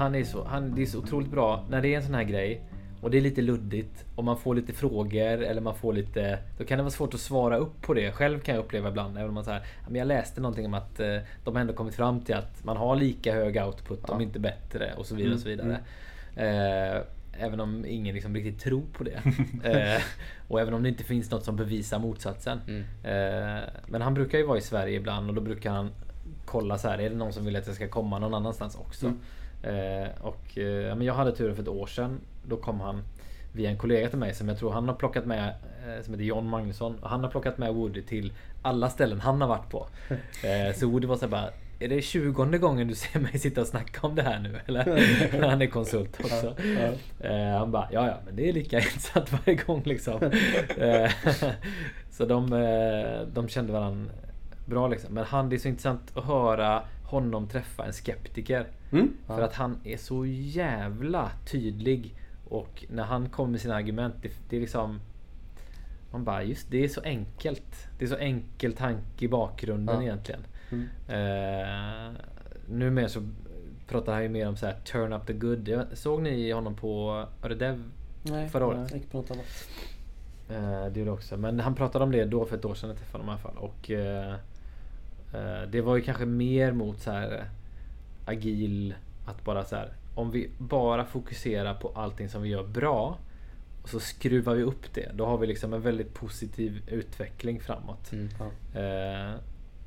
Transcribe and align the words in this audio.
han 0.00 0.14
är, 0.14 0.24
så, 0.24 0.44
han, 0.44 0.74
det 0.74 0.82
är 0.82 0.86
så 0.86 0.98
otroligt 0.98 1.30
bra 1.30 1.64
när 1.70 1.82
det 1.82 1.88
är 1.88 1.96
en 1.96 2.02
sån 2.02 2.14
här 2.14 2.24
grej 2.24 2.62
och 3.00 3.10
det 3.10 3.18
är 3.18 3.22
lite 3.22 3.42
luddigt 3.42 4.04
och 4.14 4.24
man 4.24 4.38
får 4.38 4.54
lite 4.54 4.72
frågor 4.72 5.42
eller 5.42 5.60
man 5.60 5.74
får 5.74 5.92
lite... 5.92 6.38
Då 6.58 6.64
kan 6.64 6.78
det 6.78 6.82
vara 6.82 6.90
svårt 6.90 7.14
att 7.14 7.20
svara 7.20 7.56
upp 7.56 7.82
på 7.82 7.94
det. 7.94 8.12
Själv 8.12 8.40
kan 8.40 8.54
jag 8.54 8.64
uppleva 8.64 8.88
ibland. 8.88 9.16
Även 9.16 9.28
om 9.28 9.34
man 9.34 9.44
säger 9.44 9.62
men 9.86 9.94
jag 9.94 10.08
läste 10.08 10.40
någonting 10.40 10.66
om 10.66 10.74
att 10.74 11.00
eh, 11.00 11.16
de 11.44 11.56
ändå 11.56 11.72
kommit 11.72 11.94
fram 11.94 12.20
till 12.20 12.34
att 12.34 12.64
man 12.64 12.76
har 12.76 12.96
lika 12.96 13.34
hög 13.34 13.56
output, 13.56 14.00
ja. 14.08 14.14
om 14.14 14.20
inte 14.20 14.38
bättre 14.38 14.94
och 14.96 15.06
så 15.06 15.14
vidare. 15.14 15.34
och 15.34 15.40
så 15.40 15.48
vidare. 15.48 15.80
Mm. 16.36 16.96
Eh, 16.96 17.02
även 17.32 17.60
om 17.60 17.84
ingen 17.88 18.14
liksom 18.14 18.34
riktigt 18.34 18.60
tror 18.60 18.84
på 18.92 19.04
det. 19.04 19.22
eh, 19.64 20.02
och 20.48 20.60
även 20.60 20.74
om 20.74 20.82
det 20.82 20.88
inte 20.88 21.04
finns 21.04 21.30
något 21.30 21.44
som 21.44 21.56
bevisar 21.56 21.98
motsatsen. 21.98 22.60
Mm. 22.68 22.82
Eh, 22.82 23.62
men 23.86 24.02
han 24.02 24.14
brukar 24.14 24.38
ju 24.38 24.46
vara 24.46 24.58
i 24.58 24.60
Sverige 24.62 24.96
ibland 24.96 25.28
och 25.28 25.34
då 25.34 25.40
brukar 25.40 25.70
han 25.70 25.90
kolla 26.44 26.78
så 26.78 26.88
här. 26.88 26.98
Är 26.98 27.10
det 27.10 27.16
någon 27.16 27.32
som 27.32 27.44
vill 27.44 27.56
att 27.56 27.66
jag 27.66 27.76
ska 27.76 27.88
komma 27.88 28.18
någon 28.18 28.34
annanstans 28.34 28.76
också? 28.76 29.06
Mm. 29.06 29.18
Eh, 29.62 30.08
och 30.20 30.58
eh, 30.58 30.96
men 30.96 31.02
jag 31.06 31.14
hade 31.14 31.32
turen 31.32 31.54
för 31.54 31.62
ett 31.62 31.68
år 31.68 31.86
sedan. 31.86 32.20
Då 32.48 32.56
kom 32.56 32.80
han 32.80 33.02
via 33.52 33.70
en 33.70 33.78
kollega 33.78 34.08
till 34.08 34.18
mig 34.18 34.34
som 34.34 34.48
jag 34.48 34.58
tror 34.58 34.70
han 34.72 34.88
har 34.88 34.94
plockat 34.94 35.26
med 35.26 35.48
eh, 35.48 36.02
Som 36.04 36.14
heter 36.14 36.24
John 36.24 36.46
Magnusson. 36.46 36.98
Och 37.00 37.10
han 37.10 37.24
har 37.24 37.30
plockat 37.30 37.58
med 37.58 37.74
Woody 37.74 38.02
till 38.02 38.32
alla 38.62 38.90
ställen 38.90 39.20
han 39.20 39.40
har 39.40 39.48
varit 39.48 39.70
på. 39.70 39.86
Eh, 40.44 40.74
så 40.74 40.88
Woody 40.88 41.06
var 41.06 41.16
så 41.16 41.28
bara 41.28 41.50
är 41.82 41.88
det 41.88 42.02
20 42.02 42.58
gången 42.58 42.88
du 42.88 42.94
ser 42.94 43.20
mig 43.20 43.38
sitta 43.38 43.60
och 43.60 43.66
snacka 43.66 44.06
om 44.06 44.14
det 44.14 44.22
här 44.22 44.38
nu 44.38 44.60
eller? 44.66 45.42
han 45.48 45.62
är 45.62 45.66
konsult 45.66 46.20
också. 46.20 46.54
Ja, 46.58 46.92
ja. 47.20 47.28
Eh, 47.28 47.58
han 47.58 47.70
bara, 47.70 47.88
ja 47.92 48.06
ja 48.06 48.18
men 48.24 48.36
det 48.36 48.48
är 48.48 48.52
lika 48.52 48.78
insatt 48.78 49.32
varje 49.32 49.54
gång 49.54 49.82
liksom. 49.84 50.20
Eh, 50.78 51.10
så 52.10 52.24
de, 52.24 52.50
de 53.32 53.48
kände 53.48 53.72
varandra 53.72 54.12
bra 54.70 54.88
liksom. 54.88 55.14
Men 55.14 55.24
han, 55.24 55.48
det 55.48 55.56
är 55.56 55.58
så 55.58 55.68
intressant 55.68 56.16
att 56.16 56.24
höra 56.24 56.82
honom 57.04 57.48
träffa 57.48 57.84
en 57.84 57.92
skeptiker. 57.92 58.66
Mm. 58.92 59.12
För 59.26 59.42
att 59.42 59.54
han 59.54 59.78
är 59.84 59.96
så 59.96 60.26
jävla 60.26 61.30
tydlig. 61.50 62.14
Och 62.48 62.84
när 62.88 63.02
han 63.02 63.28
kommer 63.28 63.50
med 63.50 63.60
sina 63.60 63.74
argument, 63.74 64.14
det, 64.22 64.30
det 64.48 64.56
är 64.56 64.60
liksom... 64.60 65.00
Man 66.12 66.24
bara, 66.24 66.42
just 66.42 66.70
det 66.70 66.84
är 66.84 66.88
så 66.88 67.00
enkelt. 67.00 67.88
Det 67.98 68.04
är 68.04 68.08
så 68.08 68.16
enkel 68.16 68.72
tanke 68.72 69.24
i 69.24 69.28
bakgrunden 69.28 69.96
ja. 69.96 70.02
egentligen. 70.02 70.40
Mm. 70.70 70.82
Uh, 70.84 72.16
numera 72.68 73.08
så 73.08 73.28
pratar 73.88 74.12
han 74.12 74.22
ju 74.22 74.28
mer 74.28 74.48
om 74.48 74.56
så 74.56 74.66
här 74.66 74.74
turn 74.74 75.12
up 75.12 75.26
the 75.26 75.32
good. 75.32 75.86
Såg 75.92 76.22
ni 76.22 76.50
honom 76.52 76.74
på 76.74 77.24
Öredev 77.42 77.90
förra 78.50 78.66
året? 78.66 78.78
Nej, 78.78 78.94
inte 78.94 79.08
på 79.08 79.16
något 79.16 79.30
annat. 79.30 79.68
Uh, 80.50 80.92
det 80.92 81.00
gjorde 81.00 81.10
också. 81.10 81.36
Men 81.36 81.60
han 81.60 81.74
pratade 81.74 82.04
om 82.04 82.12
det 82.12 82.24
då 82.24 82.44
för 82.44 82.56
ett 82.56 82.64
år 82.64 82.74
sedan 82.74 82.90
jag 82.90 82.98
träffade 82.98 83.24
honom 83.24 83.38
i 83.38 83.40
alla 83.42 83.52
fall. 83.52 83.56
Och 83.56 83.90
uh, 83.90 84.34
det 85.68 85.80
var 85.80 85.96
ju 85.96 86.02
kanske 86.02 86.26
mer 86.26 86.72
mot 86.72 87.00
så 87.00 87.10
här 87.10 87.44
agil, 88.24 88.94
att 89.26 89.44
bara 89.44 89.64
så 89.64 89.76
här, 89.76 89.92
om 90.14 90.30
vi 90.30 90.50
bara 90.58 91.04
fokuserar 91.04 91.74
på 91.74 91.92
allting 91.94 92.28
som 92.28 92.42
vi 92.42 92.48
gör 92.48 92.66
bra 92.66 93.18
och 93.82 93.88
så 93.88 94.00
skruvar 94.00 94.54
vi 94.54 94.62
upp 94.62 94.94
det. 94.94 95.10
Då 95.14 95.26
har 95.26 95.38
vi 95.38 95.46
liksom 95.46 95.74
en 95.74 95.82
väldigt 95.82 96.14
positiv 96.14 96.82
utveckling 96.86 97.60
framåt. 97.60 98.12
Mm, 98.12 98.28
ja. 98.38 98.80
eh, 98.80 99.34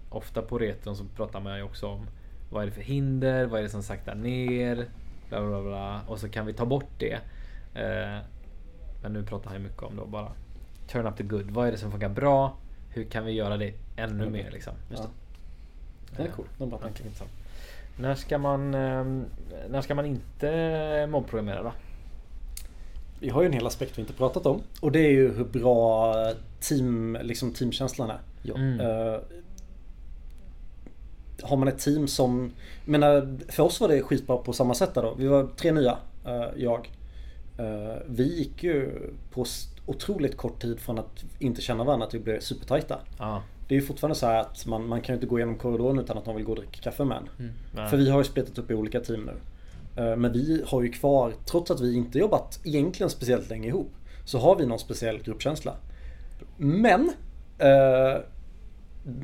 ofta 0.10 0.42
på 0.42 0.58
retron 0.60 0.96
så 0.96 1.06
pratar 1.16 1.40
man 1.40 1.58
ju 1.58 1.64
också 1.64 1.88
om 1.88 2.08
vad 2.50 2.64
är 2.64 2.68
det 2.68 2.74
för 2.74 2.82
hinder, 2.82 3.46
vad 3.46 3.60
är 3.60 3.64
det 3.64 3.70
som 3.70 3.84
saktar 3.84 4.16
ner, 4.16 4.86
bla 5.30 5.48
bla 5.48 5.62
bla. 5.62 6.02
Och 6.08 6.20
så 6.20 6.30
kan 6.30 6.46
vi 6.46 6.54
ta 6.54 6.66
bort 6.66 7.00
det. 7.00 7.20
Eh, 7.74 8.20
men 9.02 9.14
nu 9.14 9.24
pratar 9.24 9.50
han 9.50 9.62
ju 9.62 9.64
mycket 9.64 9.84
om 9.84 9.96
då 9.96 10.06
bara 10.06 10.32
turn 10.88 11.08
up 11.08 11.18
the 11.18 11.24
good. 11.24 11.52
Vad 11.52 11.68
är 11.68 11.72
det 11.72 11.78
som 11.78 11.92
funkar 11.92 12.10
bra? 12.10 12.58
Hur 12.90 13.04
kan 13.04 13.26
vi 13.26 13.32
göra 13.32 13.58
det 13.58 13.74
ännu 13.96 14.24
mm. 14.24 14.32
mer 14.32 14.52
liksom? 14.52 14.74
Just 14.90 15.04
det. 16.18 16.24
det 16.24 16.30
är 16.30 16.32
coolt. 16.32 16.50
Det 16.58 16.64
är 16.64 16.68
bra 16.68 16.78
tanke. 16.78 17.04
När 17.98 18.16
ska 18.16 18.38
man, 18.38 18.74
ehm, 18.74 19.26
när 19.70 19.82
ska 19.82 19.96
man 19.96 20.06
inte 20.06 21.08
mobbprogrammera 21.10 21.64
då? 21.64 21.72
Vi 23.20 23.30
har 23.30 23.42
ju 23.42 23.46
en 23.46 23.54
hel 23.54 23.68
aspekt 23.68 23.98
vi 23.98 24.02
inte 24.02 24.14
pratat 24.14 24.46
om. 24.46 24.62
Och 24.80 24.92
det 24.92 25.00
är 25.00 25.12
ju 25.12 25.34
hur 25.34 25.46
bra 25.46 26.14
team, 26.60 27.18
liksom 27.22 27.54
teamkänslan 27.54 28.10
är. 28.10 28.20
Ja. 28.42 28.56
Mm. 28.56 28.80
Uh, 28.80 29.20
har 31.44 31.58
man 31.58 31.68
ett 31.68 31.80
team 31.80 32.08
som... 32.08 32.52
menar, 32.86 33.38
för 33.50 33.64
oss 33.64 33.82
var 33.82 33.88
det 33.88 34.02
skitbra 34.02 34.38
på 34.38 34.54
samma 34.54 34.74
sätt 34.74 34.94
då. 34.94 35.16
Vi 35.18 35.28
var 35.28 35.48
tre 35.58 35.72
nya, 35.72 35.98
uh, 36.28 36.46
jag. 36.58 36.92
Uh, 37.60 37.96
vi 38.06 38.38
gick 38.38 38.64
ju 38.64 38.92
på 39.32 39.46
otroligt 39.86 40.38
kort 40.38 40.62
tid 40.62 40.80
från 40.80 41.00
att 41.00 41.24
inte 41.40 41.62
känna 41.62 41.84
varandra 41.84 42.08
till 42.08 42.20
att 42.20 42.26
bli 42.26 42.42
supertajta. 42.42 43.00
Ah 43.18 43.40
det 43.74 43.78
är 43.78 43.82
ju 43.82 43.88
fortfarande 43.88 44.16
så 44.16 44.26
att 44.26 44.66
man, 44.66 44.88
man 44.88 45.02
kan 45.02 45.14
ju 45.14 45.18
inte 45.18 45.28
gå 45.28 45.40
igenom 45.40 45.58
korridoren 45.58 46.00
utan 46.00 46.18
att 46.18 46.26
någon 46.26 46.36
vill 46.36 46.46
gå 46.46 46.52
och 46.52 46.58
dricka 46.58 46.82
kaffe 46.82 47.06
med. 47.06 47.24
Mm. 47.40 47.90
För 47.90 47.98
vi 47.98 48.10
har 48.10 48.18
ju 48.18 48.24
splitat 48.24 48.58
upp 48.58 48.72
i 48.72 48.74
olika 48.74 49.00
team 49.00 49.22
nu. 49.26 49.34
Eh, 50.02 50.16
men 50.16 50.34
vi 50.34 50.64
har 50.68 50.82
ju 50.82 50.92
kvar, 50.92 51.34
trots 51.46 51.72
att 51.72 51.82
vi 51.82 51.96
inte 51.96 52.20
jobbat 52.20 52.60
egentligen 52.64 53.10
speciellt 53.10 53.50
länge 53.50 53.68
ihop, 53.68 53.92
så 54.26 54.40
har 54.40 54.56
vi 54.56 54.66
någon 54.66 54.80
speciell 54.80 55.24
gruppkänsla. 55.24 55.76
Men 56.58 57.12
eh, 57.58 58.22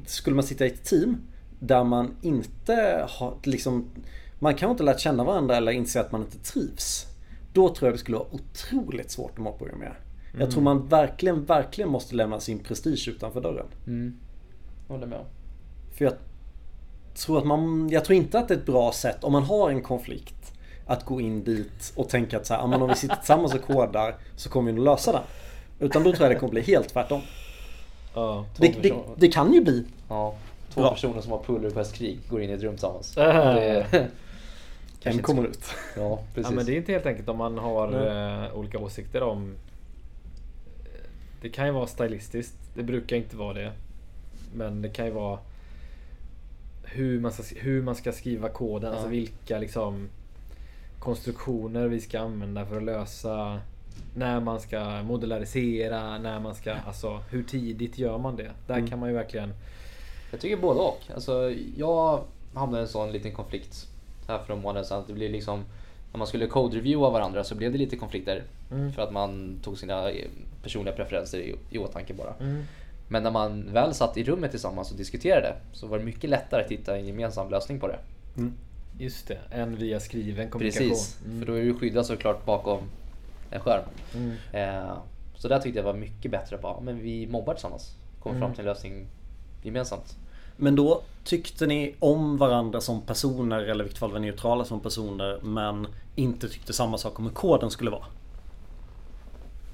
skulle 0.06 0.36
man 0.36 0.44
sitta 0.44 0.66
i 0.66 0.68
ett 0.68 0.84
team 0.84 1.18
där 1.60 1.84
man 1.84 2.16
inte 2.22 3.06
har 3.10 3.38
liksom 3.44 3.90
Man 4.40 4.56
kan 4.56 4.72
inte 4.72 4.84
lärt 4.84 5.00
känna 5.00 5.24
varandra 5.24 5.58
eller 5.58 5.72
inse 5.72 6.02
att 6.02 6.12
man 6.12 6.22
inte 6.22 6.40
trivs. 6.40 7.06
Då 7.54 7.70
tror 7.70 7.88
jag 7.88 7.94
det 7.94 8.00
skulle 8.00 8.18
vara 8.18 8.28
otroligt 8.32 9.12
svårt 9.12 9.32
att 9.32 9.44
mobprogrammera. 9.44 9.96
Mm. 10.30 10.42
Jag 10.42 10.52
tror 10.52 10.62
man 10.62 10.88
verkligen, 10.88 11.46
verkligen 11.46 11.90
måste 11.90 12.16
lämna 12.16 12.40
sin 12.40 12.60
prestige 12.60 13.08
utanför 13.08 13.42
dörren. 13.42 13.68
Mm. 13.88 14.16
Håller 14.90 15.08
med. 15.08 15.26
För 15.92 16.06
jag 16.06 16.14
tror 17.14 17.38
att 17.38 17.46
man, 17.46 17.90
jag 17.92 18.06
tror 18.06 18.18
inte 18.18 18.40
att 18.40 18.48
det 18.48 18.54
är 18.54 18.58
ett 18.58 18.66
bra 18.66 18.92
sätt 18.92 19.24
om 19.24 19.32
man 19.32 19.44
har 19.44 19.70
en 19.70 19.82
konflikt 19.82 20.54
att 20.86 21.06
gå 21.06 21.22
in 21.22 21.44
dit 21.44 21.94
och 21.96 22.10
tänka 22.10 22.38
att 22.38 22.46
så 22.46 22.54
här, 22.54 22.62
om 22.62 22.88
vi 22.88 22.96
sitter 22.96 23.16
tillsammans 23.16 23.54
och 23.54 23.62
kodar 23.62 24.16
så 24.36 24.50
kommer 24.50 24.72
vi 24.72 24.76
nog 24.76 24.86
lösa 24.86 25.12
den. 25.12 25.22
Utan 25.80 26.04
då 26.04 26.12
tror 26.12 26.26
jag 26.26 26.36
det 26.36 26.40
kommer 26.40 26.52
bli 26.52 26.62
helt 26.62 26.90
tvärtom. 26.90 27.22
Ja, 28.14 28.46
det, 28.58 28.82
det, 28.82 28.94
det, 29.18 29.28
kan 29.28 29.54
ju 29.54 29.62
bli 29.62 29.86
ja, 30.10 30.36
Två 30.70 30.82
bra. 30.82 30.92
personer 30.92 31.22
som 31.22 31.32
har 31.32 31.44
pulverpestkrig 31.44 32.20
går 32.30 32.42
in 32.42 32.50
i 32.50 32.54
ett 32.54 32.62
rum 32.62 32.74
tillsammans. 32.74 33.16
Det, 35.04 35.10
en 35.10 35.22
kommer 35.22 35.48
ut. 35.48 35.66
Ja, 35.98 36.20
precis. 36.34 36.50
Ja, 36.50 36.56
men 36.56 36.66
det 36.66 36.74
är 36.74 36.78
inte 36.78 36.92
helt 36.92 37.06
enkelt 37.06 37.30
om 37.30 37.38
man 37.38 37.58
har 37.58 37.96
uh, 37.96 38.58
olika 38.58 38.80
åsikter 38.80 39.24
om... 39.24 39.56
Det 41.42 41.50
kan 41.50 41.66
ju 41.66 41.72
vara 41.72 41.88
stylistiskt. 41.88 42.56
Det 42.74 42.84
brukar 42.84 43.16
inte 43.16 43.36
vara 43.36 43.54
det. 43.54 43.72
Men 44.54 44.82
det 44.82 44.90
kan 44.90 45.06
ju 45.06 45.12
vara 45.12 45.40
hur 46.84 47.20
man 47.20 47.32
ska, 47.32 47.44
hur 47.60 47.82
man 47.82 47.96
ska 47.96 48.12
skriva 48.12 48.50
koden, 48.50 48.76
alltså 48.76 48.90
ja. 48.90 48.96
alltså 48.96 49.10
vilka 49.10 49.60
liksom 49.60 50.10
konstruktioner 51.00 51.88
vi 51.88 52.00
ska 52.00 52.20
använda 52.20 52.66
för 52.66 52.78
att 52.78 52.84
lösa 52.84 53.60
när 54.16 54.40
man 54.40 54.60
ska 54.60 55.04
modularisera, 55.04 56.18
när 56.18 56.40
man 56.40 56.56
ska, 56.56 56.74
alltså 56.74 57.20
hur 57.30 57.44
tidigt 57.44 57.98
gör 57.98 58.18
man 58.18 58.36
det? 58.36 58.52
Där 58.68 58.78
mm. 58.78 58.90
kan 58.90 59.00
man 59.00 59.10
ju 59.10 59.16
verkligen... 59.16 59.54
Jag 60.32 60.40
tycker 60.40 60.58
både 60.58 60.80
och. 60.80 61.02
Alltså, 61.14 61.54
jag 61.78 62.24
hamnade 62.54 62.82
i 62.82 62.86
en 62.86 62.90
sån 62.90 63.12
liten 63.12 63.32
konflikt 63.32 63.88
här 64.28 64.40
för 64.40 64.54
en 64.54 64.62
månad 64.62 64.86
sedan. 64.86 65.04
Det 65.08 65.14
blir 65.14 65.30
liksom, 65.30 65.64
när 66.12 66.18
man 66.18 66.28
skulle 66.28 66.48
code-reviewa 66.48 67.12
varandra 67.12 67.44
så 67.44 67.56
blev 67.56 67.72
det 67.72 67.78
lite 67.78 67.96
konflikter. 67.96 68.44
Mm. 68.72 68.94
För 68.94 69.02
att 69.02 69.12
man 69.12 69.60
tog 69.64 69.78
sina 69.78 70.10
personliga 70.64 70.96
preferenser 70.96 71.40
i, 71.40 71.56
i 71.70 71.78
åtanke 71.78 72.14
bara. 72.14 72.34
Mm. 72.40 72.64
Men 73.12 73.24
när 73.24 73.32
man 73.32 73.74
väl 73.74 73.94
satt 73.94 74.18
i 74.18 74.24
rummet 74.24 74.52
tillsammans 74.52 74.92
och 74.92 74.98
diskuterade 74.98 75.56
så 75.74 75.88
var 75.88 75.98
det 75.98 76.06
mycket 76.06 76.30
lättare 76.30 76.64
att 76.64 76.72
hitta 76.72 76.98
en 76.98 77.06
gemensam 77.06 77.50
lösning 77.50 77.80
på 77.80 77.88
det. 77.88 78.00
Mm. 78.38 78.54
Just 79.00 79.28
det, 79.28 79.38
än 79.52 79.76
via 79.76 80.00
skriven 80.00 80.50
kommunikation. 80.50 80.90
Precis, 80.90 81.20
mm. 81.26 81.40
för 81.40 81.48
då 81.48 81.54
är 81.54 81.64
du 81.64 81.74
skyddad 81.74 82.06
såklart 82.06 82.46
bakom 82.46 82.80
en 83.50 83.60
skärm. 83.60 83.84
Mm. 84.16 84.36
Eh, 84.54 84.94
så 85.36 85.48
där 85.48 85.60
tyckte 85.60 85.80
jag 85.80 85.84
var 85.84 85.94
mycket 85.94 86.32
bättre. 86.32 86.58
Bara, 86.58 86.80
men 86.80 87.00
vi 87.00 87.28
mobbar 87.28 87.54
tillsammans. 87.54 87.96
Kommer 88.20 88.36
fram 88.36 88.46
mm. 88.46 88.56
till 88.56 88.68
en 88.68 88.74
lösning 88.74 89.08
gemensamt. 89.64 90.18
Men 90.58 90.76
då 90.76 91.02
tyckte 91.24 91.68
ni 91.68 91.96
om 92.00 92.38
varandra 92.38 92.82
som 92.82 93.02
personer 93.02 93.60
eller 93.60 93.84
i 93.84 93.84
vilket 93.84 94.00
fall 94.00 94.12
var 94.12 94.20
neutrala 94.20 94.66
som 94.66 94.80
personer 94.80 95.40
men 95.42 95.88
inte 96.16 96.50
tyckte 96.50 96.74
samma 96.74 96.98
sak 96.98 97.20
om 97.20 97.26
hur 97.26 97.34
koden 97.34 97.72
skulle 97.72 97.92
vara? 97.92 98.06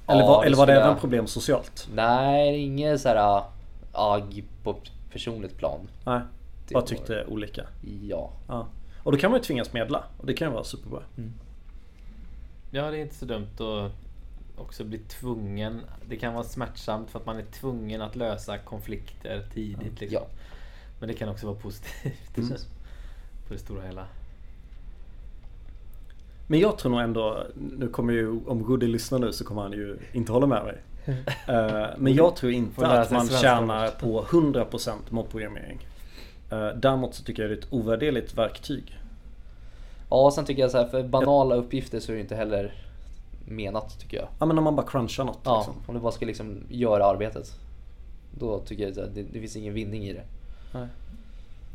Eller, 0.07 0.21
ja, 0.21 0.27
var, 0.27 0.45
eller 0.45 0.57
var 0.57 0.67
det 0.67 0.73
även 0.73 0.97
problem 0.97 1.27
socialt? 1.27 1.87
Nej, 1.93 2.59
inget 2.59 3.01
så 3.01 3.09
här 3.09 3.43
agg 3.91 4.43
på 4.63 4.75
personligt 5.11 5.57
plan. 5.57 5.87
Nej, 6.05 6.21
det 6.67 6.73
bara 6.73 6.85
tyckte 6.85 7.15
var... 7.15 7.33
olika? 7.33 7.65
Ja. 8.01 8.31
ja. 8.47 8.67
Och 9.03 9.11
då 9.11 9.17
kan 9.17 9.31
man 9.31 9.39
ju 9.39 9.43
tvingas 9.43 9.73
medla 9.73 10.03
och 10.17 10.25
det 10.25 10.33
kan 10.33 10.47
ju 10.47 10.53
vara 10.53 10.63
superbra. 10.63 11.01
Mm. 11.17 11.33
Ja, 12.71 12.91
det 12.91 12.97
är 12.97 13.01
inte 13.01 13.15
så 13.15 13.25
dumt 13.25 13.47
att 13.59 13.91
också 14.57 14.83
bli 14.83 14.97
tvungen. 14.97 15.81
Det 16.05 16.17
kan 16.17 16.33
vara 16.33 16.43
smärtsamt 16.43 17.09
för 17.09 17.19
att 17.19 17.25
man 17.25 17.37
är 17.37 17.45
tvungen 17.45 18.01
att 18.01 18.15
lösa 18.15 18.57
konflikter 18.57 19.45
tidigt. 19.53 19.99
Liksom. 19.99 20.19
Ja. 20.21 20.27
Men 20.99 21.07
det 21.07 21.13
kan 21.13 21.29
också 21.29 21.47
vara 21.47 21.55
positivt. 21.55 22.37
Mm. 22.37 22.49
På 23.47 23.53
det 23.53 23.59
stora 23.59 23.81
hela. 23.81 24.05
Men 26.47 26.59
jag 26.59 26.77
tror 26.77 26.91
nog 26.91 27.01
ändå, 27.01 27.43
nu 27.77 27.87
kommer 27.87 28.13
ju, 28.13 28.39
om 28.47 28.63
Goody 28.63 28.87
lyssnar 28.87 29.19
nu 29.19 29.33
så 29.33 29.45
kommer 29.45 29.61
han 29.61 29.71
ju 29.71 29.97
inte 30.13 30.31
hålla 30.31 30.47
med 30.47 30.63
mig. 30.63 30.77
Uh, 31.07 31.15
men 31.97 32.13
jag 32.13 32.35
tror 32.35 32.51
inte 32.51 32.87
att 32.87 33.11
man 33.11 33.27
tjänar 33.27 33.87
på 33.87 34.23
100% 34.23 34.91
mobprogrammering. 35.09 35.87
Eh, 36.51 36.67
Däremot 36.67 37.15
så 37.15 37.23
tycker 37.23 37.43
jag 37.43 37.51
det 37.51 37.55
är 37.55 37.59
ett 37.59 37.73
ovärderligt 37.73 38.37
verktyg. 38.37 38.99
Ja, 40.09 40.31
sen 40.35 40.45
tycker 40.45 40.61
jag 40.61 40.71
så 40.71 40.77
här, 40.77 40.87
för 40.87 41.03
banala 41.03 41.55
uppgifter 41.55 41.99
så 41.99 42.11
är 42.11 42.15
det 42.15 42.21
inte 42.21 42.35
heller 42.35 42.73
menat 43.45 43.99
tycker 43.99 44.17
jag. 44.17 44.27
Ja 44.39 44.45
men 44.45 44.57
om 44.57 44.63
man 44.63 44.75
bara 44.75 44.87
crunchar 44.87 45.23
något 45.23 45.39
Ja, 45.43 45.57
liksom. 45.57 45.75
om 45.87 45.95
du 45.95 46.01
bara 46.01 46.11
ska 46.11 46.25
liksom 46.25 46.63
göra 46.69 47.05
arbetet. 47.05 47.59
Då 48.39 48.59
tycker 48.59 48.83
jag 48.83 48.99
att 48.99 49.15
det, 49.15 49.23
det 49.23 49.39
finns 49.39 49.55
ingen 49.55 49.73
vinning 49.73 50.03
i 50.03 50.13
det. 50.13 50.23
Nej. 50.73 50.87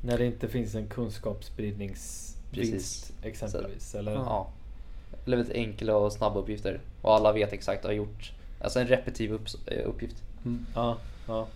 När 0.03 0.19
det 0.19 0.27
inte 0.27 0.49
finns 0.49 0.75
en 0.75 0.89
kunskapsspridningsvinst 0.89 3.13
exempelvis. 3.23 3.95
Eller? 3.95 4.13
Ja. 4.13 4.51
Väldigt 5.25 5.53
enkla 5.55 5.97
och 5.97 6.13
snabba 6.13 6.41
uppgifter. 6.41 6.81
Och 7.03 7.15
alla 7.15 7.33
vet 7.33 7.53
exakt 7.53 7.85
och 7.85 7.91
har 7.91 7.95
gjort. 7.95 8.33
Alltså 8.61 8.81
en 8.81 8.87
repetitiv 8.87 9.33
upps- 9.33 9.59
eh, 9.67 9.89
uppgift. 9.89 10.17
Ja, 10.75 10.97
ja. 11.29 11.47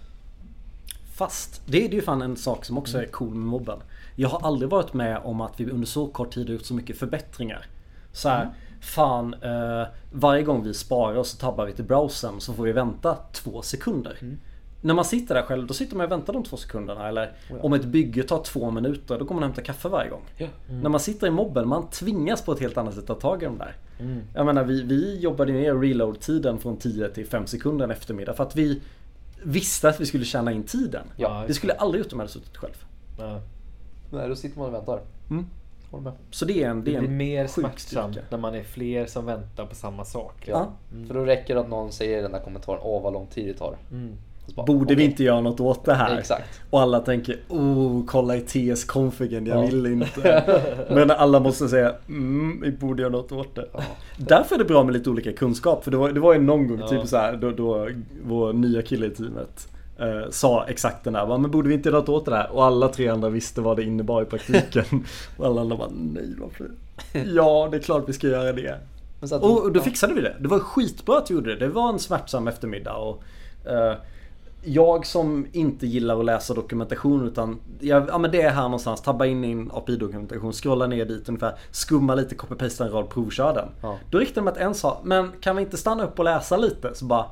Fast 1.14 1.62
det 1.66 1.84
är 1.84 1.88
ju 1.88 2.02
fan 2.02 2.22
en 2.22 2.36
sak 2.36 2.64
som 2.64 2.78
också 2.78 3.02
är 3.02 3.06
cool 3.06 3.34
med 3.34 3.46
mobben. 3.46 3.78
Jag 4.16 4.28
har 4.28 4.46
aldrig 4.48 4.70
varit 4.70 4.92
med 4.94 5.20
om 5.24 5.40
att 5.40 5.60
vi 5.60 5.70
under 5.70 5.86
så 5.86 6.06
kort 6.06 6.34
tid 6.34 6.46
har 6.46 6.52
gjort 6.54 6.64
så 6.64 6.74
mycket 6.74 6.98
förbättringar. 6.98 7.66
Så 8.12 8.28
här, 8.28 8.50
fan 8.80 9.34
eh, 9.34 9.86
varje 10.12 10.42
gång 10.42 10.62
vi 10.62 10.74
sparar 10.74 11.16
och 11.16 11.26
så 11.26 11.36
tabbar 11.36 11.66
vi 11.66 11.72
till 11.72 11.84
browsern 11.84 12.40
så 12.40 12.52
får 12.54 12.64
vi 12.64 12.72
vänta 12.72 13.16
två 13.32 13.62
sekunder. 13.62 14.18
När 14.84 14.94
man 14.94 15.04
sitter 15.04 15.34
där 15.34 15.42
själv 15.42 15.66
då 15.66 15.74
sitter 15.74 15.96
man 15.96 16.06
och 16.06 16.12
väntar 16.12 16.32
de 16.32 16.44
två 16.44 16.56
sekunderna. 16.56 17.08
Eller 17.08 17.32
om 17.60 17.72
ett 17.72 17.84
bygge 17.84 18.22
tar 18.22 18.42
två 18.42 18.70
minuter 18.70 19.18
då 19.18 19.24
går 19.24 19.34
man 19.34 19.42
och 19.42 19.48
hämtar 19.48 19.62
kaffe 19.62 19.88
varje 19.88 20.10
gång. 20.10 20.22
Ja. 20.36 20.46
När 20.82 20.90
man 20.90 21.00
sitter 21.00 21.26
i 21.26 21.30
mobben, 21.30 21.68
man 21.68 21.90
tvingas 21.90 22.42
på 22.42 22.52
ett 22.52 22.60
helt 22.60 22.76
annat 22.76 22.94
sätt 22.94 23.10
att 23.10 23.20
ta 23.20 23.30
tag 23.30 23.42
i 23.42 23.44
de 23.44 23.58
där. 23.58 23.76
Mm. 24.00 24.22
Jag 24.34 24.46
menar 24.46 24.64
vi, 24.64 24.82
vi 24.82 25.18
jobbade 25.18 25.52
ner 25.52 25.74
reload-tiden 25.74 26.58
från 26.58 26.76
10 26.76 27.08
till 27.08 27.26
5 27.26 27.46
sekunder 27.46 27.84
en 27.84 27.90
eftermiddag 27.90 28.34
för 28.34 28.44
att 28.44 28.56
vi 28.56 28.80
visste 29.42 29.88
att 29.88 30.00
vi 30.00 30.06
skulle 30.06 30.24
tjäna 30.24 30.52
in 30.52 30.62
tiden. 30.62 31.06
Ja, 31.16 31.44
det 31.46 31.54
skulle 31.54 31.72
aldrig 31.72 32.04
gjort 32.04 32.12
om 32.12 32.18
jag 32.18 32.24
hade 32.24 32.32
suttit 32.32 32.56
själv. 32.56 32.84
Ja. 33.18 33.40
Nej, 34.10 34.28
då 34.28 34.36
sitter 34.36 34.58
man 34.58 34.68
och 34.68 34.74
väntar. 34.74 35.00
Mm. 35.30 35.46
Så 36.30 36.44
det 36.44 36.62
är 36.62 36.70
en, 36.70 36.84
det 36.84 36.90
Det 36.90 36.96
är 36.96 37.00
blir 37.00 37.10
en 37.10 37.16
mer 37.16 37.46
smärtsamt 37.46 38.18
när 38.30 38.38
man 38.38 38.54
är 38.54 38.62
fler 38.62 39.06
som 39.06 39.26
väntar 39.26 39.66
på 39.66 39.74
samma 39.74 40.04
sak. 40.04 40.44
Ja. 40.48 40.72
För 41.06 41.14
då 41.14 41.24
räcker 41.24 41.54
det 41.54 41.60
att 41.60 41.68
någon 41.68 41.92
säger 41.92 42.18
i 42.18 42.22
den 42.22 42.32
där 42.32 42.40
kommentaren 42.40 42.80
Åh 42.82 43.02
vad 43.02 43.12
lång 43.12 43.26
tid 43.26 43.46
det 43.46 43.54
tar. 43.54 43.76
Mm. 43.90 44.16
Bara, 44.54 44.66
Borde 44.66 44.94
vi 44.94 44.94
okej. 44.94 45.04
inte 45.04 45.24
göra 45.24 45.40
något 45.40 45.60
åt 45.60 45.84
det 45.84 45.94
här? 45.94 46.18
Exakt. 46.18 46.60
Och 46.70 46.80
alla 46.80 47.00
tänker 47.00 47.36
oh, 47.48 48.02
kolla 48.06 48.36
i 48.36 48.40
TS-configen, 48.40 49.46
jag 49.46 49.56
Ja. 49.58 49.66
vill 49.66 49.86
inte. 49.86 50.44
Men 50.90 51.10
alla 51.10 51.40
måste 51.40 51.68
säga 51.68 51.94
mm, 52.08 52.60
vi 52.62 52.70
borde 52.72 53.02
göra 53.02 53.12
något 53.12 53.32
åt 53.32 53.54
det. 53.54 53.68
Ja. 53.72 53.80
Därför 54.16 54.54
är 54.54 54.58
det 54.58 54.64
bra 54.64 54.84
med 54.84 54.92
lite 54.92 55.10
olika 55.10 55.32
kunskap. 55.32 55.84
För 55.84 55.90
det 55.90 55.96
var, 55.96 56.10
det 56.10 56.20
var 56.20 56.34
ju 56.34 56.40
någon 56.40 56.68
gång 56.68 56.78
Ja. 56.80 56.88
typ 56.88 57.06
så 57.06 57.16
här, 57.16 57.36
då, 57.36 57.50
då 57.50 57.88
vår 58.26 58.52
nya 58.52 58.82
kille 58.82 59.06
i 59.06 59.10
teamet 59.10 59.68
eh, 59.98 60.30
sa 60.30 60.64
exakt 60.68 61.04
den 61.04 61.12
där. 61.12 61.26
"Va, 61.26 61.38
Men 61.38 61.50
borde 61.50 61.68
vi 61.68 61.74
inte 61.74 61.88
göra 61.88 61.98
något 61.98 62.08
åt 62.08 62.24
det 62.24 62.36
här? 62.36 62.50
Och 62.52 62.64
alla 62.64 62.88
tre 62.88 63.08
andra 63.08 63.28
visste 63.28 63.60
vad 63.60 63.76
det 63.76 63.82
innebar 63.82 64.22
i 64.22 64.24
praktiken. 64.24 64.84
och 65.36 65.46
alla 65.46 65.60
andra 65.60 65.76
bara 65.76 65.90
nej 65.94 66.34
varför? 66.40 66.70
Ja 67.34 67.68
det 67.70 67.76
är 67.76 67.80
klart 67.80 68.04
vi 68.08 68.12
ska 68.12 68.26
göra 68.28 68.52
det. 68.52 68.78
Att, 69.20 69.32
Och, 69.32 69.72
då 69.72 69.80
fixade 69.80 70.14
vi 70.14 70.20
det. 70.20 70.36
Det 70.40 70.48
var 70.48 70.58
skitbra 70.58 71.18
att 71.18 71.30
vi 71.30 71.34
gjorde 71.34 71.54
det. 71.54 71.66
Det 71.66 71.72
var 71.72 71.88
en 71.88 71.98
smärtsam 71.98 72.48
eftermiddag. 72.48 72.94
Och, 72.96 73.22
eh, 73.66 73.94
jag 74.64 75.06
som 75.06 75.46
inte 75.52 75.86
gillar 75.86 76.18
att 76.18 76.24
läsa 76.24 76.54
dokumentation 76.54 77.26
utan 77.26 77.60
jag, 77.80 78.08
ja, 78.08 78.18
men 78.18 78.30
det 78.30 78.42
är 78.42 78.50
här 78.50 78.62
någonstans. 78.62 79.00
Tabba 79.00 79.26
in 79.26 79.44
i 79.44 79.52
en 79.52 79.70
API-dokumentation, 79.74 80.52
scrolla 80.52 80.86
ner 80.86 81.04
dit 81.04 81.28
ungefär, 81.28 81.54
skumma 81.70 82.14
lite, 82.14 82.34
copy-pasta 82.34 82.84
en 82.84 82.90
rad, 82.90 83.10
provkör 83.10 83.54
den. 83.54 83.68
Ja. 83.82 83.98
Då 84.10 84.18
riktade 84.18 84.44
mig 84.44 84.52
att 84.52 84.58
en 84.58 84.74
sa, 84.74 85.00
men 85.04 85.32
kan 85.40 85.56
vi 85.56 85.62
inte 85.62 85.76
stanna 85.76 86.04
upp 86.04 86.18
och 86.18 86.24
läsa 86.24 86.56
lite? 86.56 86.94
Så 86.94 87.04
bara 87.04 87.26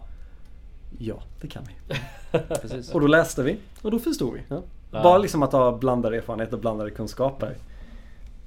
Ja, 0.98 1.22
det 1.40 1.48
kan 1.48 1.62
vi. 1.64 1.74
Och 2.92 3.00
då 3.00 3.06
läste 3.06 3.42
vi 3.42 3.58
och 3.82 3.90
då 3.90 3.98
förstod 3.98 4.34
vi. 4.34 4.40
Ja. 4.48 4.62
Bara 5.02 5.18
liksom 5.18 5.42
att 5.42 5.52
ha 5.52 5.78
blandade 5.78 6.16
erfarenheter, 6.16 6.56
blandade 6.56 6.90
kunskaper. 6.90 7.56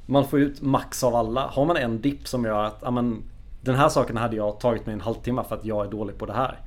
Man 0.06 0.28
får 0.28 0.40
ut 0.40 0.62
max 0.62 1.04
av 1.04 1.16
alla. 1.16 1.48
Har 1.48 1.66
man 1.66 1.78
en 1.78 2.02
dipp 2.02 2.28
som 2.28 2.46
gör 2.46 2.64
att 2.64 2.78
ja, 2.82 2.92
men, 2.92 3.24
den 3.62 3.76
här 3.76 3.90
saken 3.90 4.18
hade 4.18 4.36
jag 4.36 4.60
tagit 4.60 4.86
mig 4.86 4.94
en 4.94 5.02
halvtimme 5.02 5.44
för 5.50 5.56
att 5.56 5.66
jag 5.66 5.86
är 5.86 5.92
dålig 5.92 6.18
på 6.18 6.26
det 6.26 6.34
här. 6.34 6.60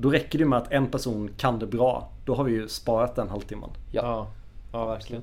Då 0.00 0.10
räcker 0.10 0.38
det 0.38 0.44
med 0.44 0.58
att 0.58 0.72
en 0.72 0.90
person 0.90 1.30
kan 1.36 1.58
det 1.58 1.66
bra. 1.66 2.08
Då 2.24 2.34
har 2.34 2.44
vi 2.44 2.52
ju 2.52 2.68
sparat 2.68 3.16
den 3.16 3.28
halvtimmen. 3.28 3.70
Ja. 3.92 4.02
Ja, 4.02 4.26
ja 4.72 4.86
verkligen. 4.86 5.22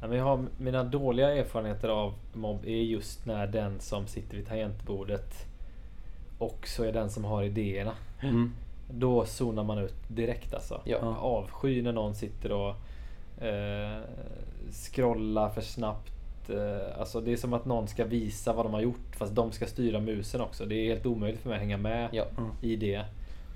Ja, 0.00 0.08
men 0.08 0.18
jag 0.18 0.24
har 0.24 0.44
mina 0.58 0.84
dåliga 0.84 1.34
erfarenheter 1.36 1.88
av 1.88 2.14
mobb 2.32 2.64
är 2.64 2.82
just 2.82 3.26
när 3.26 3.46
den 3.46 3.80
som 3.80 4.06
sitter 4.06 4.36
vid 4.36 4.46
tangentbordet 4.46 5.46
också 6.38 6.84
är 6.84 6.92
den 6.92 7.10
som 7.10 7.24
har 7.24 7.42
idéerna. 7.42 7.92
Mm. 8.20 8.52
Då 8.90 9.24
zonar 9.24 9.64
man 9.64 9.78
ut 9.78 9.94
direkt 10.08 10.54
alltså. 10.54 10.80
Ja. 10.84 10.98
Jag 11.02 11.16
avskyr 11.18 11.82
när 11.82 11.92
någon 11.92 12.14
sitter 12.14 12.52
och 12.52 12.74
eh, 13.44 13.98
scrollar 14.72 15.48
för 15.50 15.60
snabbt. 15.60 16.50
Eh, 16.50 17.00
alltså 17.00 17.20
det 17.20 17.32
är 17.32 17.36
som 17.36 17.52
att 17.52 17.64
någon 17.64 17.88
ska 17.88 18.04
visa 18.04 18.52
vad 18.52 18.66
de 18.66 18.74
har 18.74 18.80
gjort 18.80 19.16
fast 19.16 19.34
de 19.34 19.52
ska 19.52 19.66
styra 19.66 20.00
musen 20.00 20.40
också. 20.40 20.66
Det 20.66 20.74
är 20.74 20.94
helt 20.94 21.06
omöjligt 21.06 21.40
för 21.40 21.48
mig 21.48 21.56
att 21.56 21.62
hänga 21.62 21.76
med 21.76 22.08
Ja. 22.12 22.24
i 22.60 22.76
det. 22.76 23.04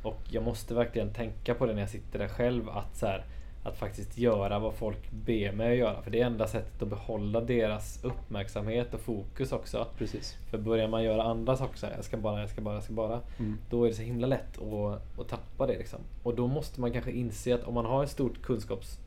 Och 0.07 0.21
jag 0.31 0.43
måste 0.43 0.75
verkligen 0.75 1.13
tänka 1.13 1.55
på 1.55 1.67
det 1.67 1.73
när 1.73 1.81
jag 1.81 1.91
sitter 1.91 2.19
där 2.19 2.29
själv. 2.29 2.69
Att, 2.69 2.97
så 2.97 3.07
här, 3.07 3.25
att 3.63 3.77
faktiskt 3.77 4.19
göra 4.19 4.59
vad 4.59 4.75
folk 4.75 5.11
ber 5.11 5.53
mig 5.53 5.73
att 5.73 5.79
göra. 5.79 6.03
För 6.03 6.11
det 6.11 6.21
är 6.21 6.27
enda 6.27 6.47
sättet 6.47 6.83
att 6.83 6.89
behålla 6.89 7.41
deras 7.41 8.05
uppmärksamhet 8.05 8.95
och 8.95 9.01
fokus 9.01 9.53
också. 9.53 9.87
Precis. 9.99 10.37
För 10.51 10.59
börjar 10.59 10.89
man 10.89 11.05
göra 11.05 11.23
andra 11.23 11.57
saker 11.57 11.79
så 11.79 11.87
här, 11.87 11.95
jag 11.97 12.05
ska 12.05 12.17
bara, 12.17 12.41
jag 12.41 12.51
ska 12.51 12.61
bara, 12.61 12.75
jag 12.75 12.83
ska 12.83 12.93
bara. 12.93 13.21
Mm. 13.39 13.59
Då 13.71 13.85
är 13.85 13.89
det 13.89 13.95
så 13.95 14.03
himla 14.03 14.27
lätt 14.27 14.59
att, 14.59 15.21
att 15.21 15.29
tappa 15.29 15.67
det 15.67 15.79
liksom. 15.79 16.01
Och 16.23 16.35
då 16.35 16.47
måste 16.47 16.81
man 16.81 16.93
kanske 16.93 17.11
inse 17.11 17.55
att 17.55 17.65
om 17.65 17.75
man 17.75 17.87
har 17.87 18.03
en 18.03 18.09
stort 18.09 18.43
kunskaps 18.43 18.99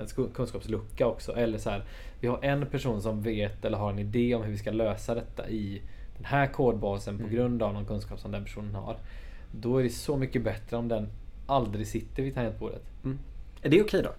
en 0.00 0.28
kunskapslucka 0.34 1.06
också. 1.06 1.36
Eller 1.36 1.58
så 1.58 1.70
här, 1.70 1.84
vi 2.20 2.28
har 2.28 2.44
en 2.44 2.66
person 2.66 3.02
som 3.02 3.22
vet 3.22 3.64
eller 3.64 3.78
har 3.78 3.90
en 3.90 3.98
idé 3.98 4.34
om 4.34 4.42
hur 4.42 4.50
vi 4.50 4.58
ska 4.58 4.70
lösa 4.70 5.14
detta 5.14 5.48
i 5.48 5.82
den 6.16 6.24
här 6.24 6.46
kodbasen 6.46 7.18
på 7.18 7.28
grund 7.28 7.62
av 7.62 7.74
någon 7.74 7.86
kunskap 7.86 8.20
som 8.20 8.30
den 8.30 8.44
personen 8.44 8.74
har. 8.74 8.96
Då 9.60 9.78
är 9.78 9.82
det 9.82 9.90
så 9.90 10.16
mycket 10.16 10.44
bättre 10.44 10.76
om 10.76 10.88
den 10.88 11.08
aldrig 11.46 11.86
sitter 11.86 12.22
vid 12.22 12.34
tangentbordet. 12.34 12.82
Är 13.62 13.68
det 13.68 13.80
okej 13.82 14.02
då? 14.02 14.10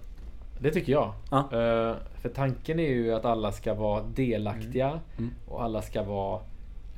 Det 0.59 0.71
tycker 0.71 0.91
jag. 0.91 1.13
Ja. 1.31 1.39
Eh, 1.39 1.95
för 2.21 2.29
tanken 2.35 2.79
är 2.79 2.89
ju 2.89 3.13
att 3.13 3.25
alla 3.25 3.51
ska 3.51 3.73
vara 3.73 4.03
delaktiga 4.03 4.99
Mm. 5.17 5.31
och 5.47 5.63
alla 5.63 5.81
ska 5.81 6.03
vara 6.03 6.41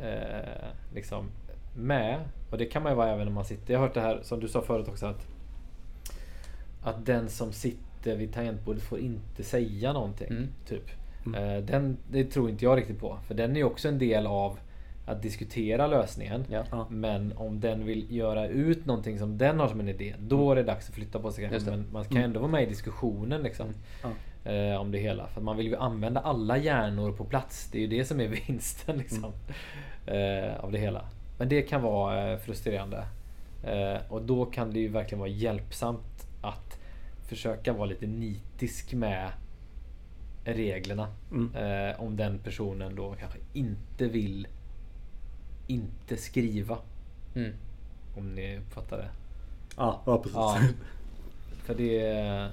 eh, 0.02 0.68
liksom 0.94 1.26
med. 1.76 2.20
Och 2.52 2.58
det 2.58 2.66
kan 2.66 2.84
man 2.84 2.92
ju 2.92 2.96
vara 2.96 3.10
även 3.10 3.28
om 3.28 3.34
man 3.34 3.46
sitter. 3.46 3.74
Jag 3.74 3.80
har 3.80 3.88
hört 3.88 3.94
det 3.94 4.02
här 4.02 4.20
som 4.24 4.40
du 4.40 4.48
sa 4.48 4.62
förut 4.62 4.88
också 4.88 5.06
att 5.06 5.28
att 6.84 7.06
den 7.06 7.30
som 7.30 7.52
sitter 7.52 8.16
vid 8.16 8.34
tangentbordet 8.34 8.84
får 8.84 9.00
inte 9.00 9.44
säga 9.44 9.94
någonting. 9.94 10.28
Mm. 10.28 10.48
Typ. 10.68 10.90
Eh, 11.36 11.64
den, 11.64 11.98
det 12.12 12.24
tror 12.24 12.50
inte 12.50 12.66
jag 12.66 12.78
riktigt 12.78 13.00
på. 13.00 13.18
För 13.28 13.34
den 13.36 13.52
är 13.52 13.56
ju 13.56 13.64
också 13.64 13.88
en 13.88 14.00
del 14.00 14.28
av 14.28 14.60
att 15.08 15.22
diskutera 15.22 15.88
lösningen. 15.88 16.46
Ja. 16.50 16.88
Men 16.90 17.38
om 17.38 17.60
den 17.60 17.86
vill 17.86 18.16
göra 18.16 18.48
ut 18.48 18.86
någonting 18.86 19.20
som 19.20 19.38
den 19.38 19.60
har 19.60 19.68
som 19.68 19.80
en 19.80 19.90
idé. 19.90 20.16
Då 20.20 20.52
är 20.52 20.56
det 20.56 20.64
dags 20.64 20.90
att 20.90 20.96
flytta 20.96 21.20
på 21.20 21.32
sig. 21.32 21.50
Men 21.66 21.86
man 21.92 22.06
kan 22.06 22.18
ändå 22.18 22.40
vara 22.40 22.52
med 22.52 22.64
i 22.64 22.66
diskussionen 22.66 23.42
liksom. 23.42 23.68
Ja. 24.04 24.10
Eh, 24.52 24.82
om 24.82 24.92
det 24.92 24.98
hela. 24.98 25.28
För 25.28 25.42
man 25.42 25.58
vill 25.58 25.68
ju 25.68 25.76
använda 25.76 26.20
alla 26.20 26.58
hjärnor 26.58 27.12
på 27.12 27.26
plats. 27.26 27.70
Det 27.72 27.78
är 27.78 27.82
ju 27.82 27.88
det 27.88 28.06
som 28.06 28.20
är 28.20 28.28
vinsten 28.48 28.98
liksom. 28.98 29.32
Eh, 30.06 30.60
av 30.60 30.72
det 30.72 30.78
hela. 30.78 31.06
Men 31.38 31.50
det 31.50 31.62
kan 31.62 31.82
vara 31.82 32.32
eh, 32.32 32.38
frustrerande. 32.38 33.06
Eh, 33.64 34.12
och 34.12 34.22
då 34.22 34.46
kan 34.46 34.74
det 34.74 34.80
ju 34.80 34.88
verkligen 34.88 35.20
vara 35.20 35.30
hjälpsamt 35.30 36.28
att 36.42 36.80
försöka 37.28 37.74
vara 37.74 37.86
lite 37.86 38.08
nitisk 38.08 38.94
med 38.94 39.32
reglerna. 40.44 41.08
Mm. 41.32 41.56
Eh, 41.56 42.02
om 42.02 42.16
den 42.18 42.40
personen 42.40 42.96
då 42.96 43.16
kanske 43.20 43.40
inte 43.54 44.08
vill 44.08 44.48
inte 45.68 46.18
skriva. 46.18 46.78
Mm. 47.36 47.54
Om 48.18 48.36
ni 48.36 48.58
uppfattar 48.58 48.98
det. 48.98 49.10
Ja, 49.78 50.02
ja 50.06 50.18
precis. 50.18 50.36
Ja. 50.36 50.60
För 51.64 51.76
det... 51.76 52.50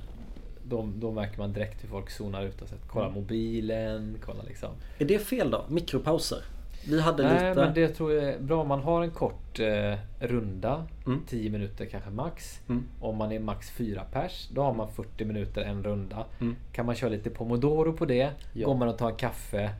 Då, 0.68 0.88
då 0.96 1.12
märker 1.12 1.38
man 1.38 1.52
direkt 1.52 1.84
hur 1.84 1.88
folk 1.88 2.10
zonar 2.10 2.42
ut 2.42 2.62
och 2.62 2.68
så 2.68 2.74
att 2.74 2.88
kolla 2.88 3.10
mobilen, 3.10 4.18
kolla 4.24 4.42
liksom. 4.42 4.70
Är 4.98 5.04
det 5.04 5.18
fel 5.18 5.50
då? 5.50 5.64
Mikropauser? 5.68 6.44
Vi 6.88 7.00
hade 7.00 7.22
Nej 7.22 7.48
lite... 7.48 7.60
men 7.64 7.74
det 7.74 7.88
tror 7.88 8.12
jag 8.12 8.24
är 8.24 8.38
bra. 8.38 8.64
Man 8.64 8.80
har 8.80 9.02
en 9.02 9.10
kort 9.10 9.60
eh, 9.60 9.98
runda. 10.18 10.86
Mm. 11.06 11.20
10 11.26 11.50
minuter 11.50 11.86
kanske 11.86 12.10
max. 12.10 12.60
Mm. 12.68 12.84
Om 13.00 13.16
man 13.16 13.32
är 13.32 13.40
max 13.40 13.70
4 13.70 14.04
pers. 14.12 14.48
Då 14.52 14.62
har 14.62 14.74
man 14.74 14.88
40 14.92 15.24
minuter 15.24 15.62
en 15.62 15.82
runda. 15.82 16.24
Mm. 16.40 16.56
Kan 16.72 16.86
man 16.86 16.94
köra 16.94 17.10
lite 17.10 17.30
pomodoro 17.30 17.92
på 17.92 18.04
det. 18.04 18.30
Ja. 18.52 18.66
Går 18.66 18.74
man 18.74 18.88
och 18.88 18.98
tar 18.98 19.10
en 19.10 19.16
kaffe. 19.16 19.70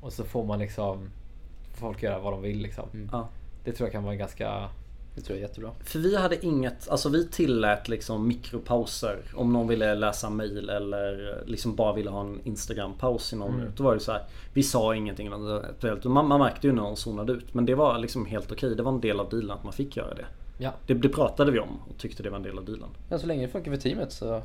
Och 0.00 0.12
så 0.12 0.24
får 0.24 0.44
man 0.44 0.58
liksom 0.58 1.10
folk 1.78 2.02
göra 2.02 2.18
vad 2.18 2.32
de 2.32 2.42
vill 2.42 2.58
liksom. 2.58 2.84
Mm. 2.94 3.08
Ja. 3.12 3.28
Det 3.64 3.72
tror 3.72 3.86
jag 3.86 3.92
kan 3.92 4.04
vara 4.04 4.14
ganska... 4.14 4.68
Det 5.14 5.20
tror 5.24 5.38
jag 5.38 5.44
är 5.44 5.48
jättebra. 5.48 5.70
För 5.84 5.98
vi 5.98 6.16
hade 6.16 6.46
inget, 6.46 6.88
alltså 6.88 7.08
vi 7.08 7.28
tillät 7.28 7.88
liksom 7.88 8.28
mikropauser. 8.28 9.18
Om 9.34 9.52
någon 9.52 9.68
ville 9.68 9.94
läsa 9.94 10.30
mail 10.30 10.68
eller 10.68 11.42
liksom 11.46 11.74
bara 11.76 11.92
ville 11.92 12.10
ha 12.10 12.20
en 12.20 12.40
Instagram-paus 12.44 13.32
i 13.32 13.36
någon 13.36 13.48
Mm. 13.48 13.60
minut. 13.60 13.76
Då 13.76 13.84
var 13.84 13.94
det 13.94 14.00
så 14.00 14.12
här. 14.12 14.22
Vi 14.52 14.62
sa 14.62 14.94
ingenting 14.94 15.30
Man, 16.04 16.26
man 16.28 16.40
märkte 16.40 16.66
ju 16.66 16.72
när 16.72 16.82
någon 16.82 16.96
zonade 16.96 17.32
ut. 17.32 17.54
Men 17.54 17.66
det 17.66 17.74
var 17.74 17.98
liksom 17.98 18.26
helt 18.26 18.52
okej. 18.52 18.74
Det 18.74 18.82
var 18.82 18.92
en 18.92 19.00
del 19.00 19.20
av 19.20 19.28
dealen 19.28 19.50
att 19.50 19.64
man 19.64 19.72
fick 19.72 19.96
göra 19.96 20.14
det. 20.14 20.24
Ja. 20.58 20.72
det. 20.86 20.94
Det 20.94 21.08
pratade 21.08 21.50
vi 21.52 21.58
om 21.58 21.78
och 21.90 21.98
tyckte 21.98 22.22
det 22.22 22.30
var 22.30 22.36
en 22.36 22.42
del 22.42 22.58
av 22.58 22.64
dealen. 22.64 22.88
Ja, 23.08 23.18
så 23.18 23.26
länge 23.26 23.42
det 23.46 23.52
funkar 23.52 23.70
för 23.70 23.78
teamet 23.78 24.12
så 24.12 24.42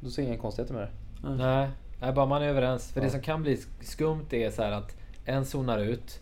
då 0.00 0.10
ser 0.10 0.22
jag 0.22 0.28
inga 0.32 0.40
konstigheter 0.40 0.74
med 0.74 0.82
det. 0.82 1.28
Nej, 1.34 1.70
nej, 2.00 2.12
bara 2.12 2.26
man 2.26 2.42
är 2.42 2.48
överens. 2.48 2.92
För 2.92 3.00
det 3.00 3.10
som 3.10 3.20
kan 3.20 3.42
bli 3.42 3.60
skumt 3.80 4.26
är 4.30 4.50
så 4.50 4.62
här 4.62 4.72
att 4.72 4.96
en 5.24 5.44
zonar 5.46 5.78
ut 5.78 6.20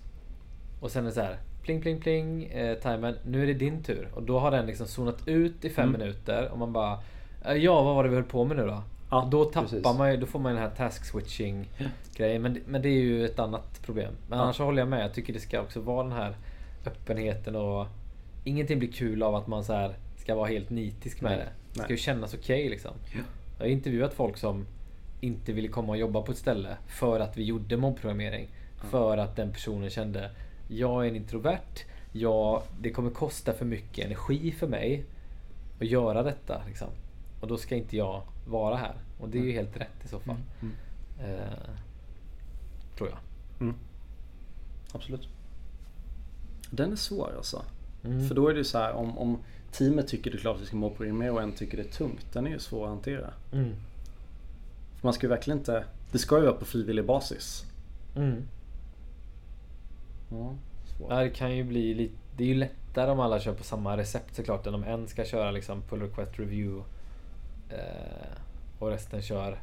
och 0.80 0.90
sen 0.90 1.02
är 1.04 1.08
det 1.08 1.14
så 1.14 1.20
här 1.20 1.38
pling 1.62 1.80
pling 1.80 2.00
pling 2.00 2.44
eh, 2.44 2.75
timern, 2.78 3.14
nu 3.26 3.42
är 3.42 3.47
det 3.47 3.54
din 3.54 3.82
tur. 3.82 4.08
Och 4.14 4.23
då 4.23 4.38
har 4.38 4.50
den 4.50 4.66
liksom 4.66 4.87
zonat 4.87 5.28
ut 5.28 5.64
i 5.64 5.70
fem 5.70 5.88
Mm. 5.88 6.00
minuter 6.00 6.49
och 6.52 6.58
man 6.58 6.73
bara 6.73 6.99
eh, 7.44 7.52
Ja, 7.52 7.82
vad 7.82 7.94
var 7.94 8.04
det 8.04 8.08
vi 8.11 8.14
höll 8.16 8.25
på 8.25 8.44
med 8.44 8.56
nu 8.56 8.66
då? 8.66 8.82
Ja, 9.11 9.28
då 9.30 9.44
tappar 9.44 9.62
precis. 9.68 9.85
man 9.99 10.11
ju, 10.11 10.16
då 10.16 10.26
får 10.26 10.38
man 10.38 10.52
den 10.54 10.62
här 10.62 10.70
task 10.70 11.04
switching 11.04 11.68
grejen. 12.16 12.42
Men, 12.42 12.58
men 12.66 12.82
det 12.82 12.88
är 12.88 13.00
ju 13.00 13.25
ett 13.25 13.38
annat 13.38 13.82
problem. 13.82 14.12
Men 14.28 14.38
Ja. 14.38 14.44
annars 14.44 14.56
så 14.56 14.64
håller 14.64 14.78
jag 14.82 14.88
med. 14.88 15.04
Jag 15.04 15.14
tycker 15.14 15.32
det 15.32 15.40
ska 15.40 15.61
också 15.61 15.80
vara 15.80 16.02
den 16.02 16.12
här 16.12 16.37
öppenheten 16.87 17.56
och 17.56 17.87
ingenting 18.44 18.78
blir 18.78 18.92
kul 18.92 19.23
av 19.23 19.35
att 19.35 19.47
man 19.47 19.64
så 19.64 19.73
här 19.73 19.94
ska 20.16 20.35
vara 20.35 20.49
helt 20.49 20.70
nitisk 20.70 21.20
med 21.20 21.30
Nej. 21.30 21.38
det. 21.38 21.44
Det 21.68 21.75
ska 21.75 21.82
Nej. 21.82 21.90
ju 21.90 21.97
kännas 21.97 22.35
okej 22.35 22.68
liksom. 22.68 22.90
Jag 23.58 23.64
har 23.64 23.70
intervjuat 23.70 24.14
folk 24.14 24.37
som 24.37 24.66
inte 25.20 25.52
ville 25.52 25.68
komma 25.68 25.88
och 25.92 25.99
jobba 25.99 26.23
på 26.23 26.32
ett 26.32 26.38
ställe 26.38 26.76
för 26.87 27.20
att 27.20 27.37
vi 27.37 27.44
gjorde 27.44 27.76
mobbprogrammering. 27.76 28.49
För 28.90 29.18
att 29.18 29.37
den 29.37 29.52
personen 29.52 29.90
kände 29.90 30.30
Jag 30.68 31.04
är 31.04 31.08
en 31.08 31.16
introvert. 31.16 31.84
Jag, 32.12 32.62
det 32.80 32.90
kommer 32.90 33.10
kosta 33.10 33.52
för 33.52 33.64
mycket 33.64 34.04
energi 34.04 34.52
för 34.52 34.66
mig 34.66 35.04
att 35.80 35.87
göra 35.87 36.22
detta. 36.22 36.62
Liksom. 36.66 36.88
Och 37.40 37.48
då 37.48 37.56
ska 37.56 37.75
inte 37.76 37.96
jag 37.96 38.22
vara 38.46 38.76
här. 38.76 38.94
Och 39.20 39.28
det 39.28 39.38
är 39.38 39.42
ju 39.42 39.52
helt 39.52 39.76
rätt 39.76 40.04
i 40.04 40.08
så 40.08 40.20
fall. 40.20 40.37
Mm. 40.60 40.75
Eh, 41.20 41.70
tror 42.96 43.08
jag. 43.08 43.18
Mm. 43.60 43.75
Absolut. 44.92 45.28
Den 46.70 46.92
är 46.92 46.96
svår 46.96 47.32
alltså. 47.37 47.64
Mm. 48.04 48.28
För 48.28 48.34
då 48.34 48.48
är 48.48 48.54
det 48.54 48.64
så 48.64 48.78
här 48.78 48.92
om, 48.92 49.18
om 49.18 49.38
teamet 49.72 50.08
tycker 50.08 50.30
det 50.30 50.37
är 50.37 50.40
klart 50.40 50.56
att 50.56 50.62
vi 50.62 50.66
ska 50.66 50.76
mobbprogrammera 50.76 51.32
och 51.32 51.42
en 51.42 51.52
tycker 51.52 51.76
det 51.76 51.82
är 51.82 51.92
tungt. 51.92 52.32
Den 52.32 52.46
är 52.46 52.50
ju 52.50 52.58
svår 52.58 52.84
att 52.84 52.90
hantera. 52.90 53.30
Mm. 53.52 53.75
För 54.96 55.06
man 55.06 55.12
ska 55.12 55.26
ju 55.26 55.30
verkligen 55.30 55.58
inte... 55.58 55.84
Det 56.12 56.18
ska 56.18 56.37
ju 56.37 56.42
vara 56.42 56.54
på 56.54 56.64
frivillig 56.64 57.06
basis. 57.06 57.64
Mm. 60.30 60.42
Ja, 60.42 60.52
svårt. 60.99 61.11
Det 61.11 61.30
kan 61.30 61.56
ju 61.56 61.64
bli 61.64 61.94
lite... 61.94 62.14
Det 62.37 62.44
är 62.44 62.49
ju 62.49 62.54
lättare 62.54 63.11
om 63.11 63.20
alla 63.20 63.40
kör 63.40 63.52
på 63.54 63.64
samma 63.64 63.97
recept 63.97 64.35
såklart 64.37 64.66
än 64.66 64.75
om 64.75 64.85
en 64.85 65.08
ska 65.08 65.25
köra 65.25 65.50
liksom 65.50 65.82
pull 65.82 66.00
request 66.02 66.38
review 66.38 66.85
eh, 67.70 68.28
och 68.78 68.88
resten 68.90 69.23
kör 69.23 69.58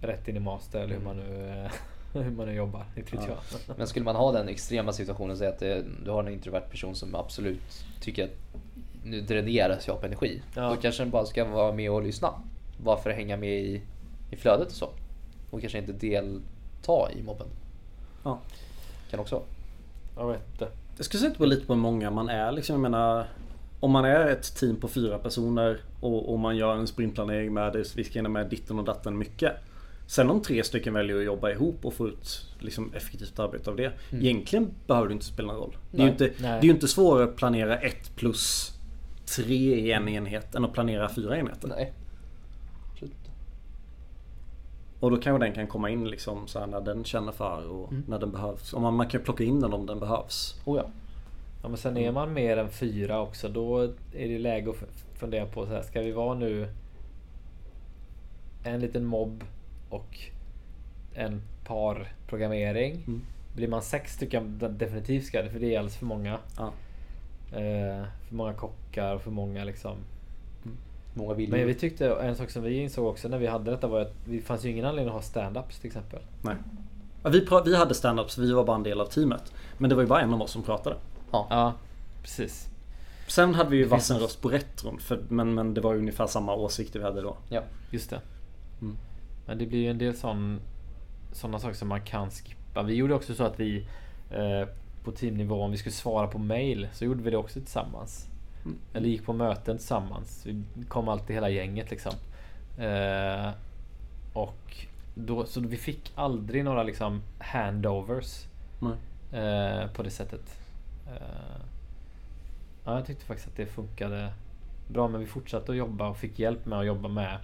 rätt 0.00 0.28
in 0.28 0.36
i 0.36 0.40
master 0.40 0.80
eller 0.80 0.94
hur 0.94 1.04
man 1.04 1.16
nu, 1.16 1.48
eh, 1.64 1.72
hur 2.22 2.30
man 2.30 2.46
nu 2.46 2.52
jobbar. 2.54 2.84
Inte 2.96 3.16
vet 3.16 3.26
Ja. 3.28 3.36
jag. 3.68 3.78
Men 3.78 3.86
skulle 3.86 4.04
man 4.04 4.16
ha 4.16 4.32
den 4.32 4.48
extrema 4.48 4.92
situationen, 4.92 5.36
säg 5.36 5.48
att 5.48 5.58
det, 5.58 5.84
du 6.04 6.10
har 6.10 6.22
en 6.24 6.32
introvert 6.32 6.60
person 6.70 6.94
som 6.94 7.14
absolut 7.14 7.84
tycker 8.00 8.24
att 8.24 8.30
nu 9.04 9.20
dräneras 9.20 9.86
jag 9.88 10.00
på 10.00 10.06
energi. 10.06 10.42
Ja. 10.54 10.68
Då 10.70 10.76
kanske 10.76 11.02
den 11.02 11.10
bara 11.10 11.24
ska 11.26 11.44
vara 11.44 11.72
med 11.72 11.90
och 11.90 12.02
lyssna. 12.02 12.28
Bara 12.84 12.96
för 12.96 13.10
att 13.10 13.16
hänga 13.16 13.36
med 13.36 13.60
i, 13.60 13.82
i 14.30 14.36
flödet 14.36 14.66
och 14.66 14.72
så. 14.74 14.90
Och 15.50 15.60
kanske 15.60 15.78
inte 15.78 15.92
delta 15.92 17.12
i 17.16 17.22
mobben. 17.22 17.46
Ja. 18.24 18.38
Kan 19.10 19.20
också. 19.20 19.42
Jag 20.20 20.28
vet 20.28 20.52
inte. 20.52 20.68
Jag 20.96 21.04
skulle 21.04 21.20
säga 21.20 21.34
på 21.34 21.46
lite 21.46 21.66
på 21.66 21.74
hur 21.74 21.80
många 21.80 22.10
man 22.10 22.28
är. 22.28 22.52
Liksom, 22.52 22.74
jag 22.74 22.80
menar, 22.80 23.26
om 23.80 23.90
man 23.90 24.04
är 24.04 24.26
ett 24.26 24.56
team 24.56 24.76
på 24.76 24.88
fyra 24.88 25.18
personer 25.18 25.80
och, 26.00 26.32
och 26.32 26.38
man 26.38 26.56
gör 26.56 26.76
en 26.76 26.86
sprintplanering 26.86 27.54
med 27.54 27.72
det, 27.72 27.96
vi 27.96 28.04
ska 28.04 28.14
hinna 28.14 28.28
med 28.28 28.48
ditten 28.48 28.78
och 28.78 28.84
datten 28.84 29.18
mycket. 29.18 29.52
Sen 30.06 30.30
om 30.30 30.42
tre 30.42 30.64
stycken 30.64 30.94
väljer 30.94 31.16
att 31.16 31.24
jobba 31.24 31.50
ihop 31.50 31.84
och 31.84 31.94
få 31.94 32.08
ut 32.08 32.46
liksom, 32.58 32.92
effektivt 32.94 33.38
arbete 33.38 33.70
av 33.70 33.76
det. 33.76 33.92
Egentligen 34.12 34.70
behöver 34.86 35.08
det 35.08 35.12
inte 35.12 35.24
spela 35.24 35.52
någon 35.52 35.60
roll. 35.60 35.76
Det 35.90 35.96
är, 35.96 36.00
ju 36.00 36.04
Nej. 36.04 36.12
inte, 36.12 36.42
Nej. 36.42 36.60
det 36.60 36.66
är 36.66 36.70
inte 36.70 36.88
svårare 36.88 37.24
att 37.24 37.36
planera 37.36 37.78
ett 37.78 38.16
plus 38.16 38.72
tre 39.36 39.74
i 39.74 39.92
en 39.92 40.08
enhet 40.08 40.54
än 40.54 40.64
att 40.64 40.72
planera 40.72 41.08
fyra 41.08 41.38
enheter. 41.38 41.68
Nej. 41.68 41.92
Absolut. 42.92 43.30
Och 45.00 45.10
då 45.10 45.16
kanske 45.16 45.44
den 45.46 45.54
kan 45.54 45.66
komma 45.66 45.90
in 45.90 46.08
liksom 46.10 46.48
så 46.48 46.58
här 46.60 46.66
när 46.66 46.80
den 46.80 47.04
känner 47.04 47.32
för 47.32 47.70
och 47.70 47.92
när 48.08 48.18
den 48.18 48.30
behövs. 48.32 48.72
Och 48.72 48.82
man, 48.82 48.94
man 48.94 49.08
kan 49.08 49.20
plocka 49.22 49.44
in 49.44 49.60
den 49.60 49.72
om 49.72 49.86
den 49.86 50.00
behövs. 50.00 50.60
Oh 50.64 50.76
ja. 50.76 50.84
Ja, 51.62 51.68
men 51.68 51.78
sen 51.78 51.96
är 51.96 52.12
man 52.12 52.32
mer 52.32 52.56
än 52.56 52.70
fyra 52.70 53.20
också. 53.20 53.48
Då 53.48 53.82
är 54.14 54.28
det 54.28 54.38
läge 54.38 54.70
att 54.70 54.76
fundera 55.14 55.46
på 55.46 55.66
så 55.66 55.72
här, 55.72 55.82
ska 55.82 56.00
vi 56.00 56.12
vara 56.12 56.34
nu 56.34 56.68
en 58.64 58.80
liten 58.80 59.04
mobb 59.04 59.44
och 59.90 60.18
en 61.14 61.42
parprogrammering. 61.64 62.92
Mm. 63.06 63.20
Blir 63.56 63.68
man 63.68 63.82
sex 63.82 64.16
tycker 64.16 64.38
jag 64.38 64.46
de- 64.46 64.78
definitivt 64.78 65.24
ska 65.24 65.42
det, 65.42 65.50
för 65.50 65.60
det 65.60 65.74
är 65.74 65.78
alldeles 65.78 65.96
för 65.96 66.06
många. 66.06 66.38
Ja. 66.56 66.72
Eh, 67.52 68.04
för 68.28 68.34
många 68.34 68.52
kockar 68.52 69.14
och 69.14 69.22
för 69.22 69.30
många 69.30 69.64
liksom. 69.64 69.96
Många 71.20 71.34
vill 71.34 71.50
Men 71.50 71.66
vi 71.66 71.74
tyckte, 71.74 72.14
en 72.14 72.36
sak 72.36 72.50
som 72.50 72.62
vi 72.62 72.78
insåg 72.78 73.06
också 73.06 73.28
när 73.28 73.38
vi 73.38 73.46
hade 73.46 73.70
detta 73.70 73.86
var 73.86 74.00
att 74.00 74.12
det 74.26 74.40
fanns 74.40 74.64
ju 74.64 74.70
ingen 74.70 74.84
anledning 74.84 75.14
att 75.16 75.24
ha 75.24 75.40
stand-ups 75.42 75.80
till 75.80 75.86
exempel. 75.86 76.20
Nej. 76.42 76.54
Ja, 77.22 77.30
vi, 77.30 77.46
pra- 77.46 77.62
vi 77.64 77.76
hade 77.76 77.94
stand-ups, 77.94 78.40
vi 78.40 78.52
var 78.52 78.64
bara 78.64 78.76
en 78.76 78.82
del 78.82 79.00
av 79.00 79.06
teamet. 79.06 79.52
Men 79.78 79.90
det 79.90 79.96
var 79.96 80.02
ju 80.02 80.08
bara 80.08 80.20
en 80.20 80.34
av 80.34 80.42
oss 80.42 80.50
som 80.50 80.62
pratade. 80.62 80.96
Ja. 81.30 81.46
Ja, 81.50 81.74
precis. 82.22 82.66
Sen 83.28 83.54
hade 83.54 83.70
vi 83.70 83.76
ju 83.76 83.84
vassen 83.84 84.18
röst 84.18 84.42
på 84.42 84.48
retron. 84.48 84.98
För, 84.98 85.20
men, 85.28 85.54
men 85.54 85.74
det 85.74 85.80
var 85.80 85.92
ju 85.92 85.98
ungefär 85.98 86.26
samma 86.26 86.54
åsikter 86.54 86.98
vi 86.98 87.04
hade 87.04 87.20
då. 87.20 87.36
ja. 87.48 87.62
Just 87.90 88.10
det. 88.10 88.20
Mm. 88.80 88.96
Men 89.46 89.58
det 89.58 89.66
blir 89.66 89.78
ju 89.78 89.90
en 89.90 89.98
del 89.98 90.16
sån, 90.16 90.60
sådana 91.32 91.58
saker 91.58 91.74
som 91.74 91.88
man 91.88 92.00
kan 92.00 92.30
skippa. 92.30 92.82
Vi 92.82 92.94
gjorde 92.94 93.14
också 93.14 93.34
så 93.34 93.44
att 93.44 93.60
vi 93.60 93.86
eh, 94.30 94.68
på 95.04 95.12
teamnivå, 95.12 95.62
om 95.62 95.70
vi 95.70 95.76
skulle 95.76 95.92
svara 95.92 96.26
på 96.26 96.38
mail, 96.38 96.88
så 96.92 97.04
gjorde 97.04 97.22
vi 97.22 97.30
det 97.30 97.36
också 97.36 97.60
tillsammans. 97.60 98.26
Mm. 98.64 98.78
Eller 98.94 99.08
gick 99.08 99.24
på 99.24 99.32
möten 99.32 99.76
tillsammans. 99.76 100.46
Vi 100.46 100.84
kom 100.88 101.08
alltid 101.08 101.36
hela 101.36 101.48
gänget 101.48 101.90
liksom. 101.90 102.12
Eh, 102.78 103.50
och 104.32 104.86
då, 105.14 105.46
så 105.46 105.60
vi 105.60 105.76
fick 105.76 106.12
aldrig 106.14 106.64
några 106.64 106.82
liksom 106.82 107.22
handovers 107.38 108.46
Nej. 108.80 108.92
eh, 109.42 109.90
på 109.92 110.02
det 110.02 110.10
sättet. 110.10 110.60
Eh, 111.06 111.62
ja, 112.84 112.94
jag 112.94 113.06
tyckte 113.06 113.24
faktiskt 113.24 113.48
att 113.48 113.56
det 113.56 113.66
funkade 113.66 114.32
bra 114.88 115.08
men 115.08 115.20
vi 115.20 115.26
fortsatte 115.26 115.72
att 115.72 115.78
jobba 115.78 116.08
och 116.08 116.16
fick 116.16 116.38
hjälp 116.38 116.66
med 116.66 116.78
att 116.78 116.86
jobba 116.86 117.08
med 117.08 117.38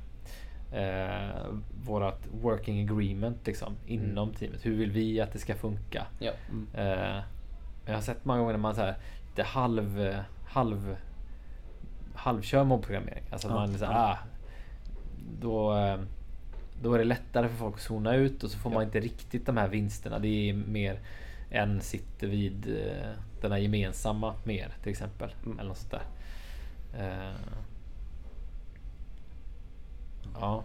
eh, 0.73 1.46
vårat 1.85 2.26
working 2.42 2.90
agreement 2.90 3.46
liksom, 3.46 3.76
inom 3.87 4.32
teamet. 4.35 4.66
Hur 4.66 4.76
vill 4.76 4.90
vi 4.90 5.20
att 5.20 5.32
det 5.32 5.38
ska 5.38 5.54
funka? 5.54 6.06
ja. 6.18 6.32
Eh, 6.75 7.23
jag 7.87 7.94
har 7.94 8.00
sett 8.00 8.25
många 8.25 8.38
gånger 8.38 8.52
när 8.52 8.58
man 8.58 8.75
så 8.75 8.80
här, 8.80 8.96
lite 9.28 9.42
halv, 9.42 10.16
halv, 10.46 10.96
halvkör 12.16 12.64
mobbprogrammering. 12.64 13.25
Alltså 13.30 13.49
att 13.49 13.54
Ja, 13.54 13.61
man 13.61 13.70
här, 13.75 13.80
ja. 14.08 14.11
ah, 14.12 14.18
då, 15.40 15.75
eh, 15.76 15.99
då 16.82 16.94
är 16.94 16.99
det 16.99 17.04
lättare 17.04 17.49
för 17.49 17.56
folk 17.56 17.75
att 17.75 17.80
zona 17.80 18.14
ut 18.14 18.44
och 18.44 18.50
så 18.50 18.58
får 18.58 18.73
Ja. 18.73 18.78
man 18.78 18.85
inte 18.85 19.00
riktigt 19.00 19.46
de 19.46 19.56
här 19.56 19.68
vinsterna. 19.68 20.18
Det 20.18 20.28
är 20.50 20.54
mer 20.54 21.00
en 21.50 21.80
sitter 21.80 22.26
vid 22.26 22.68
eh, 22.68 23.11
den 23.40 23.52
här 23.52 23.58
gemensamma 23.58 24.35
mer 24.44 24.68
till 24.82 24.90
exempel. 24.92 25.35
Mm. 25.46 25.58
Eller 25.58 25.68
något 25.68 25.78
sånt 25.78 25.90
där. 25.90 26.02
Eh, 26.99 27.35
ja. 30.40 30.62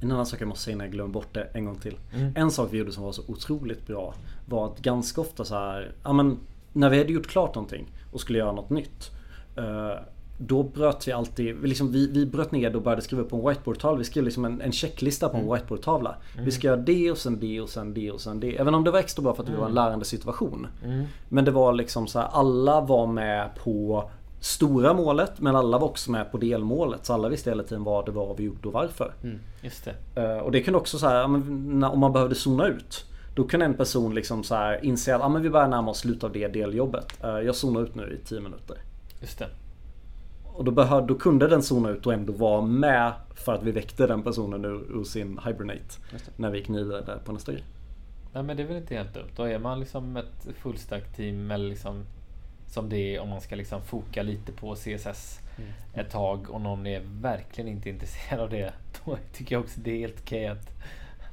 En 0.00 0.12
annan 0.12 0.26
sak 0.26 0.40
jag 0.40 0.48
måste 0.48 0.64
säga 0.64 0.74
innan 0.74 0.84
jag 0.86 0.92
glömmer 0.92 1.12
bort 1.12 1.34
det 1.34 1.44
en 1.54 1.64
gång 1.64 1.76
till. 1.78 1.96
Mm. 2.14 2.32
En 2.36 2.50
sak 2.50 2.68
vi 2.72 2.78
gjorde 2.78 2.92
som 2.92 3.02
var 3.04 3.12
så 3.12 3.22
otroligt 3.28 3.86
bra 3.86 4.14
var 4.46 4.66
att 4.66 4.78
ganska 4.78 5.20
ofta 5.20 5.44
så 5.44 5.54
här, 5.54 5.92
ja 6.02 6.12
men 6.12 6.38
när 6.72 6.90
vi 6.90 6.98
hade 6.98 7.12
gjort 7.12 7.26
klart 7.26 7.54
någonting 7.54 7.86
och 8.12 8.20
skulle 8.20 8.38
göra 8.38 8.52
något 8.52 8.70
nytt. 8.70 9.10
eh, 9.56 9.94
Då 10.38 10.62
bröt 10.62 11.08
vi 11.08 11.12
alltid, 11.12 11.56
vi 11.56 11.68
liksom, 11.68 11.92
vi, 11.92 12.06
vi 12.12 12.26
bröt 12.26 12.52
ner 12.52 12.76
och 12.76 12.82
började 12.82 13.02
skriva 13.02 13.24
på 13.24 13.36
en 13.36 13.48
whiteboardtavla. 13.48 13.98
Vi 13.98 14.04
skrev 14.04 14.24
liksom 14.24 14.44
en, 14.44 14.60
en 14.60 14.72
checklista 14.72 15.28
på 15.28 15.36
en 15.36 15.52
whiteboardtavla. 15.52 16.14
Vi 16.44 16.50
ska 16.50 16.66
göra 16.66 16.76
det 16.76 17.10
och 17.10 17.18
sen 17.18 17.40
det 17.40 17.60
och 17.60 17.68
sen 17.68 17.94
det 17.94 18.10
och 18.10 18.20
sen 18.20 18.40
det. 18.40 18.56
Även 18.56 18.74
om 18.74 18.84
det 18.84 18.90
var 18.90 18.98
extra 18.98 19.22
bra 19.22 19.34
för 19.34 19.42
att 19.42 19.48
det 19.50 19.56
var 19.56 19.66
en 19.66 19.74
lärande 19.74 20.04
situation. 20.04 20.66
Mm. 20.84 21.04
Men 21.28 21.44
det 21.44 21.50
var 21.50 21.72
liksom 21.72 22.06
så 22.06 22.18
här, 22.18 22.28
alla 22.32 22.80
var 22.80 23.06
med 23.06 23.50
på 23.64 24.10
stora 24.40 24.94
målet 24.94 25.40
men 25.40 25.56
alla 25.56 25.78
var 25.78 25.88
också 25.88 26.10
med 26.10 26.32
på 26.32 26.38
delmålet. 26.38 27.06
Så 27.06 27.12
alla 27.12 27.28
visste 27.28 27.50
hela 27.50 27.62
tiden 27.62 27.84
vad 27.84 28.06
det 28.06 28.12
var 28.12 28.34
vi 28.34 28.44
gjorde 28.44 28.68
och 28.68 28.74
varför. 28.74 29.14
Mm. 29.22 29.38
Just 29.62 29.84
det. 30.14 30.22
Eh, 30.22 30.38
Och 30.38 30.52
det 30.52 30.62
kunde 30.62 30.78
också 30.78 30.98
så 30.98 31.06
här, 31.08 31.24
om 31.24 31.98
man 32.00 32.12
behövde 32.12 32.34
zona 32.34 32.66
ut. 32.66 33.04
Då 33.34 33.44
kunde 33.44 33.66
en 33.66 33.74
person 33.74 34.14
liksom 34.14 34.44
så 34.44 34.54
här 34.54 34.84
inse 34.84 35.14
att 35.14 35.20
ja, 35.20 35.28
men 35.28 35.42
vi 35.42 35.50
börjar 35.50 35.68
närma 35.68 35.90
oss 35.90 35.98
slutet 35.98 36.24
av 36.24 36.32
det 36.32 36.48
deljobbet. 36.48 37.24
Eh, 37.24 37.30
Jag 37.30 37.54
zonar 37.54 37.82
ut 37.82 37.94
nu 37.94 38.18
i 38.22 38.26
10 38.28 38.40
minuter. 38.40 38.76
Just 39.20 39.38
det. 39.38 39.46
Och 40.54 40.64
då, 40.64 40.70
behöv, 40.70 41.06
då 41.06 41.14
kunde 41.14 41.48
den 41.48 41.62
zona 41.62 41.90
ut 41.90 42.06
och 42.06 42.12
ändå 42.12 42.32
vara 42.32 42.60
med 42.60 43.12
för 43.34 43.54
att 43.54 43.62
vi 43.62 43.70
väckte 43.72 44.06
den 44.06 44.22
personen 44.22 44.64
ur, 44.64 45.00
ur 45.00 45.04
sin 45.04 45.40
hibernate. 45.46 46.00
När 46.36 46.50
vi 46.50 46.58
gick 46.58 46.70
vidare 46.70 47.02
där 47.02 47.18
på 47.24 47.32
nästa 47.32 47.52
grej. 47.52 47.64
Nej 48.32 48.42
men 48.42 48.56
det 48.56 48.62
är 48.62 48.66
väl 48.66 48.76
inte 48.76 48.94
helt 48.94 49.14
dumt. 49.14 49.28
Då 49.36 49.42
är 49.42 49.58
man 49.58 49.80
liksom 49.80 50.16
ett 50.16 50.48
fullstack 50.62 51.16
team 51.16 51.50
eller 51.50 51.68
liksom 51.68 52.04
som 52.66 52.88
det 52.88 53.16
är 53.16 53.20
om 53.20 53.28
man 53.28 53.40
ska 53.40 53.56
liksom 53.56 53.82
foka 53.82 54.22
lite 54.22 54.52
på 54.52 54.74
CSS 54.74 55.38
Mm. 55.58 55.70
ett 55.94 56.10
tag 56.10 56.50
och 56.50 56.60
någon 56.60 56.86
är 56.86 57.02
verkligen 57.20 57.68
inte 57.68 57.88
intresserad 57.88 58.40
av 58.40 58.50
det. 58.50 58.72
Då 59.04 59.18
tycker 59.32 59.54
jag 59.54 59.62
också 59.62 59.80
det 59.80 59.90
är 59.90 59.98
helt 59.98 60.20
okej 60.20 60.46
att 60.46 60.70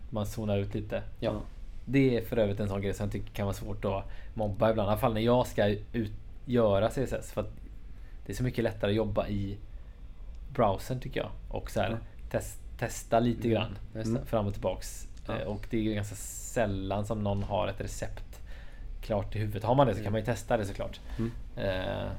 man 0.10 0.26
zonar 0.26 0.58
ut 0.58 0.74
lite. 0.74 1.04
Ja. 1.20 1.42
Det 1.86 2.18
är 2.18 2.22
för 2.22 2.38
övrigt 2.38 2.60
en 2.60 2.68
sån 2.70 2.82
grej 2.82 2.94
som 2.94 3.04
jag 3.04 3.12
tycker 3.12 3.34
kan 3.34 3.46
vara 3.46 3.56
svårt 3.56 3.86
att 3.86 4.04
mobba 4.34 4.72
ibland. 4.72 4.88
I 4.88 4.90
alla 4.90 5.00
fall 5.00 5.14
när 5.14 5.22
jag 5.22 5.48
ska 5.48 5.68
ut, 5.94 6.12
göra 6.46 6.90
CSS. 6.90 7.32
För 7.32 7.42
att 7.42 7.54
det 8.26 8.32
är 8.32 8.36
så 8.36 8.44
mycket 8.44 8.64
lättare 8.64 8.92
att 8.92 8.96
jobba 8.98 9.28
i 9.28 9.58
browsern 10.54 11.00
tycker 11.00 11.20
jag. 11.20 11.30
Och 11.50 11.72
så 11.72 11.80
här, 11.80 11.88
Mm. 11.88 12.00
test, 12.32 12.60
testa 12.80 13.20
lite 13.20 13.48
Mm, 13.48 13.52
grann. 13.52 13.78
det. 13.94 14.26
Fram 14.26 14.48
och 14.48 14.54
tillbaks. 14.54 15.08
Ja. 15.28 15.36
Eh, 15.38 15.48
Och 15.48 15.68
det 15.70 15.78
är 15.78 15.82
ju 15.82 15.94
ganska 15.94 16.16
sällan 16.16 17.06
som 17.06 17.24
någon 17.24 17.44
har 17.44 17.68
ett 17.68 17.82
recept 17.82 18.42
klart 19.02 19.36
i 19.36 19.40
huvudet. 19.40 19.64
Har 19.64 19.76
man 19.76 19.88
det 19.88 19.96
så 19.96 20.04
kan 20.04 20.12
man 20.12 20.22
ju 20.22 20.26
testa 20.26 20.58
det 20.58 20.66
såklart. 20.66 21.00
Mm. 21.18 21.32
Eh, 21.56 22.12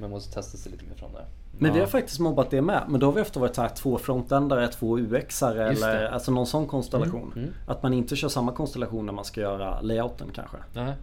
Man 0.00 0.10
måste 0.10 0.34
testa 0.34 0.58
sig 0.58 0.72
lite 0.72 0.84
mer 0.84 0.94
från 0.94 1.12
det. 1.12 1.24
Men 1.58 1.72
vi 1.72 1.78
Ja. 1.78 1.84
har 1.84 1.90
faktiskt 1.90 2.18
mobbat 2.20 2.50
det 2.50 2.62
med. 2.62 2.82
Men 2.88 3.00
då 3.00 3.06
har 3.06 3.12
vi 3.12 3.20
ofta 3.20 3.40
varit 3.40 3.54
så 3.54 3.62
här 3.62 3.68
två 3.68 3.98
frontändare, 3.98 4.68
två 4.68 4.98
UXare 4.98 5.68
eller 5.70 6.04
alltså 6.06 6.30
någon 6.32 6.46
sån 6.46 6.66
konstellation. 6.66 7.32
Mm, 7.32 7.38
mm. 7.38 7.54
Att 7.66 7.82
man 7.82 7.94
inte 7.94 8.16
kör 8.16 8.28
samma 8.28 8.52
konstellation 8.52 9.06
när 9.06 9.12
man 9.12 9.24
ska 9.24 9.40
göra 9.40 9.80
layouten 9.80 10.30
kanske. 10.34 10.56
nej. 10.74 10.94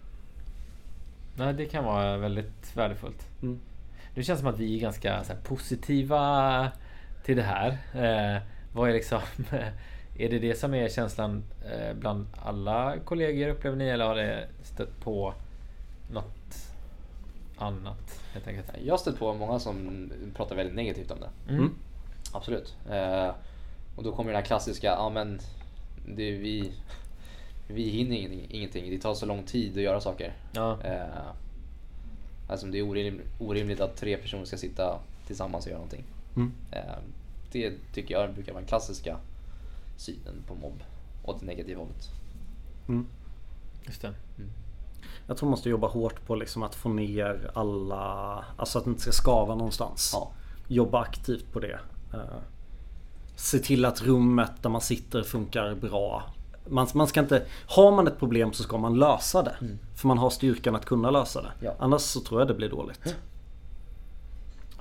nej, 1.37 1.53
det 1.53 1.65
kan 1.65 1.83
vara 1.83 2.17
väldigt 2.17 2.75
värdefullt. 2.77 3.27
Mm. 3.41 3.59
Nu 4.19 4.23
känns 4.23 4.39
det 4.39 4.43
som 4.43 4.53
att 4.53 4.59
vi 4.59 4.75
är 4.75 4.79
ganska 4.79 5.23
så 5.23 5.33
här, 5.33 5.39
positiva 5.41 6.71
till 7.25 7.35
det 7.37 7.43
här. 7.43 7.69
Eh, 7.93 8.41
vad 8.73 8.89
är 8.89 8.93
liksom... 8.93 9.19
Är 10.17 10.29
det 10.29 10.39
det 10.39 10.55
som 10.59 10.73
är 10.73 10.89
känslan 10.89 11.43
eh, 11.71 11.93
bland 11.93 12.27
alla 12.43 12.97
kollegor 13.05 13.47
upplever 13.49 13.77
ni 13.77 13.87
eller 13.89 14.05
har 14.05 14.15
det 14.15 14.47
stött 14.63 14.99
på 14.99 15.33
något 16.11 16.73
annat? 17.57 18.23
Helt 18.33 18.47
enkelt? 18.47 18.67
Jag 18.85 18.93
har 18.93 18.97
stött 18.97 19.19
på 19.19 19.33
många 19.33 19.59
som 19.59 20.09
pratar 20.35 20.55
väldigt 20.55 20.75
negativt 20.75 21.11
om 21.11 21.17
det. 21.19 21.53
Mm. 21.53 21.75
Absolut. 22.33 22.75
Eh, 22.91 23.29
och 23.95 24.03
då 24.03 24.11
kommer 24.11 24.31
den 24.31 24.41
här 24.41 24.45
klassiska, 24.45 24.87
ja 24.87 25.09
men 25.09 25.39
det 26.07 26.23
är 26.23 26.37
vi, 26.37 26.71
vi 27.67 27.89
hinner 27.89 28.15
ing- 28.15 28.47
ingenting. 28.49 28.89
Det 28.89 28.97
tar 28.97 29.13
så 29.13 29.25
lång 29.25 29.43
tid 29.43 29.71
att 29.77 29.83
göra 29.83 30.01
saker. 30.01 30.33
Ja. 30.51 30.77
Eh, 30.83 31.31
alltså 32.49 32.67
det 32.67 32.79
är 32.79 32.89
orim, 32.89 33.21
orimligt 33.39 33.81
att 33.81 33.97
tre 33.97 34.17
personer 34.17 34.45
ska 34.45 34.57
sitta 34.57 34.99
tillsammans 35.27 35.65
och 35.65 35.69
göra 35.69 35.79
någonting. 35.79 36.03
Mm. 36.35 36.51
Eh, 36.71 36.95
det 37.51 37.73
tycker 37.93 38.13
jag 38.13 38.33
brukar 38.33 38.51
vara 38.53 38.61
den 38.61 38.67
klassiska 38.67 39.17
synen 39.97 40.43
på 40.47 40.55
mobb 40.55 40.83
åt 41.23 41.39
det 41.39 41.45
negativa 41.45 41.79
hållet. 41.79 42.09
Mm. 42.87 43.07
Just 43.85 44.01
det. 44.01 44.13
Jag 45.27 45.37
tror 45.37 45.47
man 45.47 45.51
måste 45.51 45.69
jobba 45.69 45.87
hårt 45.87 46.25
på 46.25 46.35
liksom 46.35 46.63
att 46.63 46.75
få 46.75 46.89
ner 46.89 47.51
alla, 47.53 48.45
alltså 48.57 48.77
att 48.77 48.85
det 48.85 48.89
inte 48.89 49.01
ska 49.01 49.11
skava 49.11 49.55
någonstans. 49.55 50.09
Ja. 50.13 50.31
Jobba 50.67 51.01
aktivt 51.01 51.51
på 51.53 51.59
det. 51.59 51.79
Eh, 52.13 52.39
Se 53.35 53.59
till 53.59 53.85
att 53.85 54.01
rummet 54.01 54.51
där 54.61 54.69
man 54.69 54.81
sitter 54.81 55.23
funkar 55.23 55.75
bra. 55.75 56.23
Man, 56.69 56.87
man 56.93 57.07
ska 57.07 57.19
inte, 57.19 57.43
har 57.67 57.91
man 57.91 58.07
ett 58.07 58.19
problem 58.19 58.53
så 58.53 58.63
ska 58.63 58.77
man 58.77 58.99
lösa 58.99 59.43
det. 59.43 59.55
För 59.95 60.07
man 60.07 60.17
har 60.17 60.29
styrkan 60.29 60.75
att 60.75 60.85
kunna 60.85 61.11
lösa 61.11 61.41
det. 61.41 61.51
Ja. 61.65 61.75
Annars 61.79 62.01
så 62.01 62.19
tror 62.19 62.41
jag 62.41 62.47
det 62.47 62.53
blir 62.53 62.69
dåligt. 62.69 63.15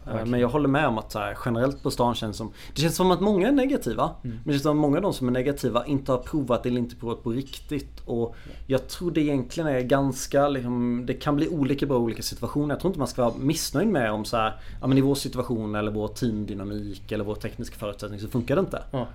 Eh, 0.06 0.24
Men 0.26 0.40
jag 0.40 0.48
håller 0.48 0.68
med 0.68 0.86
om 0.86 0.98
att 0.98 1.12
så 1.12 1.18
här, 1.18 1.38
generellt 1.44 1.82
på 1.82 1.90
stan 1.90 2.14
känns 2.14 2.36
som 2.36 2.52
Det 2.74 2.80
känns 2.82 2.96
som 2.96 3.10
att 3.10 3.20
många 3.20 3.48
är 3.48 3.52
negativa. 3.52 4.10
Men 4.22 4.40
det 4.44 4.52
känns 4.52 4.62
som 4.62 4.70
att 4.70 4.80
många 4.80 4.96
av 4.96 5.02
de 5.02 5.12
som 5.12 5.28
är 5.28 5.32
negativa 5.32 5.86
inte 5.86 6.12
har 6.12 6.18
provat 6.18 6.66
eller 6.66 6.78
inte 6.78 6.96
provat 6.96 7.22
på 7.22 7.30
riktigt. 7.30 8.00
Och 8.04 8.36
jag 8.66 8.88
tror 8.88 9.10
det 9.10 9.20
egentligen 9.20 9.68
är 9.68 9.80
ganska 9.80 10.48
liksom, 10.48 11.04
Det 11.06 11.14
kan 11.14 11.36
bli 11.36 11.48
olika 11.48 11.86
bra 11.86 11.96
i 11.96 12.00
olika 12.00 12.22
situationer. 12.22 12.74
Jag 12.74 12.80
tror 12.80 12.90
inte 12.90 12.98
man 12.98 13.08
ska 13.08 13.22
vara 13.24 13.34
missnöjd 13.38 13.88
med 13.88 14.12
om 14.12 14.24
så 14.24 14.36
här, 14.36 14.60
ja, 14.80 14.86
men 14.86 14.98
i 14.98 15.00
vår 15.00 15.14
situation 15.14 15.74
eller 15.74 15.90
vår 15.92 16.08
teamdynamik 16.08 17.12
eller 17.12 17.24
vår 17.24 17.34
tekniska 17.34 17.76
förutsättning 17.76 18.20
så 18.20 18.28
funkar 18.28 18.56
det 18.56 18.60
inte. 18.60 18.82
Ja. 18.92 19.06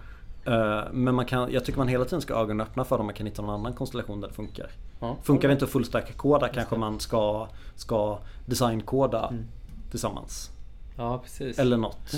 Eh, 0.46 0.82
Men 0.92 1.16
man 1.16 1.26
kan, 1.26 1.52
jag 1.52 1.66
tycker 1.66 1.80
man 1.80 1.88
hela 1.88 2.06
tiden 2.06 2.22
ska 2.22 2.34
ögonen 2.34 2.62
öppna 2.68 2.84
för 2.86 3.00
om 3.00 3.06
man 3.06 3.16
kan 3.16 3.26
hitta 3.28 3.42
någon 3.42 3.56
annan 3.60 3.74
konstellation 3.74 4.22
där 4.22 4.28
det 4.28 4.34
funkar. 4.34 4.70
Ja. 5.00 5.18
Funkar 5.24 5.48
det 5.48 5.52
inte 5.54 5.66
att 5.66 5.72
fullstack-koda 5.72 6.48
kanske 6.48 6.76
man 6.78 7.00
ska, 7.00 7.48
ska 7.76 8.20
designkoda 8.46 9.28
Mm. 9.28 9.46
tillsammans. 9.92 10.50
Ja, 10.98 11.20
precis. 11.24 11.60
Eller 11.60 11.78
något. 11.78 12.14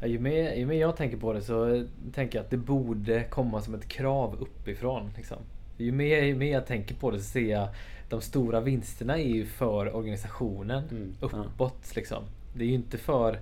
Ja, 0.00 0.06
ju, 0.06 0.18
mer, 0.18 0.54
ju 0.54 0.66
mer 0.66 0.80
jag 0.80 0.96
tänker 0.96 1.16
på 1.16 1.32
det 1.32 1.42
så 1.42 1.84
tänker 2.14 2.38
jag 2.38 2.44
att 2.44 2.50
det 2.50 2.56
borde 2.56 3.24
komma 3.24 3.60
som 3.62 3.74
ett 3.74 3.88
krav 3.88 4.36
uppifrån. 4.40 5.10
Liksom. 5.16 5.36
Ju, 5.76 5.92
mer, 5.92 6.22
ju 6.22 6.34
mer 6.34 6.52
jag 6.52 6.66
tänker 6.66 6.94
på 6.94 7.10
det 7.10 7.18
så 7.18 7.24
ser 7.24 7.50
jag 7.50 7.68
de 8.08 8.20
stora 8.20 8.60
vinsterna 8.60 9.18
är 9.18 9.28
ju 9.34 9.46
för 9.46 9.96
organisationen. 9.96 10.84
Mm, 10.90 11.14
Uppåt 11.20 11.96
liksom. 11.96 12.22
Det 12.54 12.64
är 12.64 12.68
ju 12.68 12.74
inte 12.74 12.98
för... 12.98 13.38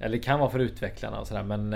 Eller 0.00 0.16
det 0.16 0.22
kan 0.22 0.40
vara 0.40 0.50
för 0.50 0.58
utvecklarna 0.58 1.20
och 1.20 1.26
sådär 1.26 1.42
men... 1.42 1.74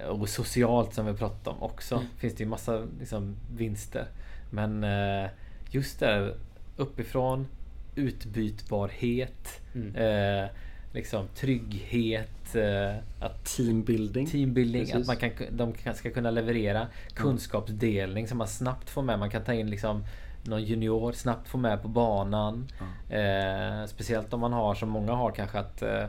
eh, 0.00 0.06
Och 0.06 0.28
socialt 0.28 0.94
som 0.94 1.06
vi 1.06 1.14
pratade 1.14 1.56
om 1.56 1.62
också. 1.62 1.94
Mm. 1.94 2.06
Finns 2.16 2.34
det 2.34 2.42
ju 2.42 2.48
massa 2.48 2.82
liksom, 2.98 3.36
vinster. 3.56 4.06
Men 4.50 4.84
eh, 4.84 5.30
just 5.70 6.00
där 6.00 6.34
uppifrån 6.76 7.46
utbytbarhet. 7.94 9.60
Mm. 9.74 9.94
Eh, 9.96 10.50
liksom 10.92 11.28
trygghet. 11.34 12.54
Eh, 12.54 12.96
att 13.20 13.44
Teambuilding. 13.56 14.26
teambuilding. 14.26 14.82
Precis. 14.82 15.00
Att 15.00 15.06
man 15.06 15.16
kan, 15.16 15.30
de 15.50 15.72
kan, 15.72 15.94
ska 15.94 16.10
kunna 16.10 16.30
leverera. 16.30 16.86
Kunskapsdelning 17.14 18.28
som 18.28 18.38
man 18.38 18.48
snabbt 18.48 18.90
får 18.90 19.02
med. 19.02 19.18
Man 19.18 19.30
kan 19.30 19.44
ta 19.44 19.52
in 19.52 19.70
liksom 19.70 20.04
någon 20.44 20.64
junior, 20.64 21.12
snabbt 21.12 21.48
få 21.48 21.58
med 21.58 21.82
på 21.82 21.88
banan. 21.88 22.68
Eh, 23.10 23.86
speciellt 23.86 24.32
om 24.32 24.40
man 24.40 24.52
har, 24.52 24.74
som 24.74 24.88
många 24.88 25.12
har 25.12 25.30
kanske, 25.30 25.58
att 25.58 25.82
eh, 25.82 26.04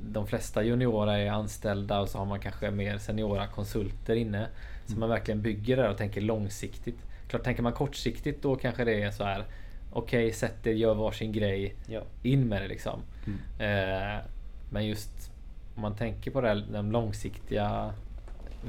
de 0.00 0.26
flesta 0.26 0.62
juniorer 0.64 1.18
är 1.18 1.30
anställda 1.30 2.00
och 2.00 2.08
så 2.08 2.18
har 2.18 2.26
man 2.26 2.40
kanske 2.40 2.70
mer 2.70 2.98
seniora 2.98 3.46
konsulter 3.46 4.14
inne. 4.14 4.48
Så 4.86 4.98
man 4.98 5.08
verkligen 5.08 5.42
bygger 5.42 5.76
det 5.76 5.88
och 5.88 5.96
tänker 5.98 6.20
långsiktigt. 6.20 6.98
Klart, 7.28 7.42
tänker 7.42 7.62
man 7.62 7.72
kortsiktigt 7.72 8.42
då 8.42 8.56
kanske 8.56 8.84
det 8.84 9.02
är 9.02 9.10
så 9.10 9.24
här. 9.24 9.44
Okej, 9.92 10.32
sätt 10.32 10.66
er, 10.66 10.72
gör 10.72 10.94
varsin 10.94 11.32
grej. 11.32 11.74
Ja. 11.86 12.00
In 12.22 12.48
med 12.48 12.62
det 12.62 12.68
liksom. 12.68 13.00
Eh, 13.58 14.24
men 14.70 14.86
just 14.86 15.30
om 15.76 15.82
man 15.82 15.96
tänker 15.96 16.30
på 16.30 16.40
det 16.40 16.48
här, 16.48 16.66
de 16.72 16.92
långsiktiga 16.92 17.94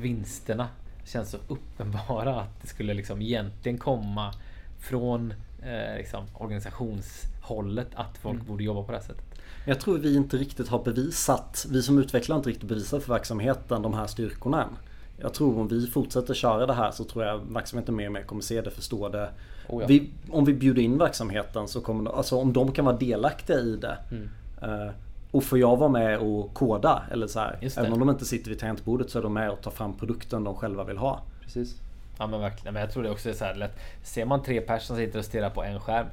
vinsterna. 0.01 0.67
Känns 1.05 1.29
så 1.29 1.37
uppenbara 1.47 2.41
att 2.41 2.61
det 2.61 2.67
skulle 2.67 2.93
liksom 2.93 3.21
egentligen 3.21 3.77
komma 3.77 4.33
från 4.79 5.33
eh, 5.63 5.97
liksom 5.97 6.25
organisationshållet 6.33 7.87
att 7.95 8.17
folk 8.17 8.35
Mm. 8.35 8.47
borde 8.47 8.63
jobba 8.63 8.83
på 8.83 8.91
det 8.91 8.97
här 8.97 9.05
sättet. 9.05 9.32
Jag 9.65 9.79
tror 9.79 9.97
vi 9.97 10.15
inte 10.15 10.37
riktigt 10.37 10.67
har 10.67 10.83
bevisat, 10.83 11.65
vi 11.69 11.81
som 11.81 11.99
utvecklare 11.99 12.35
har 12.35 12.39
inte 12.39 12.49
riktigt 12.49 12.69
bevisat 12.69 13.03
för 13.03 13.13
verksamheten 13.13 13.81
de 13.81 13.93
här 13.93 14.07
styrkorna 14.07 14.63
än. 14.63 14.69
Jag 15.17 15.33
tror 15.33 15.59
om 15.59 15.67
vi 15.67 15.87
fortsätter 15.87 16.33
köra 16.33 16.65
det 16.65 16.73
här 16.73 16.91
så 16.91 17.03
tror 17.03 17.25
jag 17.25 17.39
verksamheten 17.53 17.95
mer 17.95 18.05
och 18.05 18.13
mer 18.13 18.23
kommer 18.23 18.41
se 18.41 18.61
det, 18.61 18.71
förstå 18.71 19.09
det. 19.09 19.29
Oh 19.69 19.81
ja. 19.81 19.87
vi, 19.87 20.09
om 20.29 20.45
vi 20.45 20.53
bjuder 20.53 20.81
in 20.81 20.97
verksamheten 20.97 21.67
så 21.67 21.81
kommer 21.81 22.03
de, 22.03 22.15
alltså 22.17 22.37
om 22.37 22.53
de 22.53 22.71
kan 22.71 22.85
vara 22.85 22.97
delaktiga 22.97 23.59
i 23.59 23.75
det. 23.75 23.97
Mm. 24.11 24.29
eh, 24.61 24.91
och 25.31 25.43
får 25.43 25.59
jag 25.59 25.77
vara 25.77 25.89
med 25.89 26.19
och 26.19 26.53
koda 26.53 27.03
eller 27.11 27.27
så 27.27 27.39
här. 27.39 27.57
Även 27.77 27.93
om 27.93 27.99
de 27.99 28.09
inte 28.09 28.25
sitter 28.25 28.49
vid 28.49 28.59
tangentbordet 28.59 29.09
så 29.09 29.19
är 29.19 29.23
de 29.23 29.33
med 29.33 29.49
och 29.49 29.61
tar 29.61 29.71
fram 29.71 29.93
produkten 29.93 30.43
de 30.43 30.55
själva 30.55 30.83
vill 30.83 30.97
ha. 30.97 31.21
Precis. 31.41 31.75
Ja 32.17 32.27
men 32.27 32.39
verkligen. 32.39 32.73
Men 32.73 32.81
jag 32.81 32.91
tror 32.91 33.03
det 33.03 33.09
också 33.09 33.29
är 33.29 33.33
så 33.33 33.45
här 33.45 33.55
lätt. 33.55 33.79
Ser 34.03 34.25
man 34.25 34.43
tre 34.43 34.61
personer 34.61 34.79
som 34.79 34.95
sitter 34.95 35.19
och 35.19 35.25
stirrar 35.25 35.49
på 35.49 35.63
en 35.63 35.79
skärm. 35.79 36.07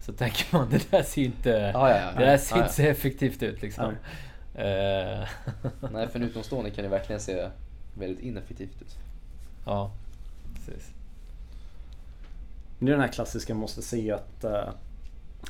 Så 0.00 0.12
tänker 0.12 0.56
man 0.58 0.70
det 0.70 0.90
där 0.90 1.02
ser 1.02 1.22
inte, 1.22 1.50
Ja, 1.50 1.90
ja, 1.90 1.96
ja. 1.96 2.12
det 2.18 2.24
där 2.24 2.38
ser 2.38 2.56
Ja, 2.56 2.60
ja. 2.60 2.64
inte 2.64 2.74
så 2.74 2.82
effektivt 2.82 3.42
ut 3.42 3.62
liksom. 3.62 3.84
Eh, 4.54 5.28
Nej, 5.92 6.08
för 6.08 6.14
en 6.14 6.22
utomstående 6.22 6.70
kan 6.70 6.84
det 6.84 6.90
verkligen 6.90 7.20
se 7.20 7.48
väldigt 7.94 8.24
ineffektivt 8.24 8.82
ut. 8.82 8.96
ja, 9.66 9.90
precis. 10.54 10.90
Det 12.78 12.86
är 12.86 12.90
den 12.90 13.00
här 13.00 13.08
klassiska 13.08 13.54
man 13.54 13.60
måste 13.60 13.82
se 13.82 14.12
att 14.12 14.44
eh, 14.44 14.68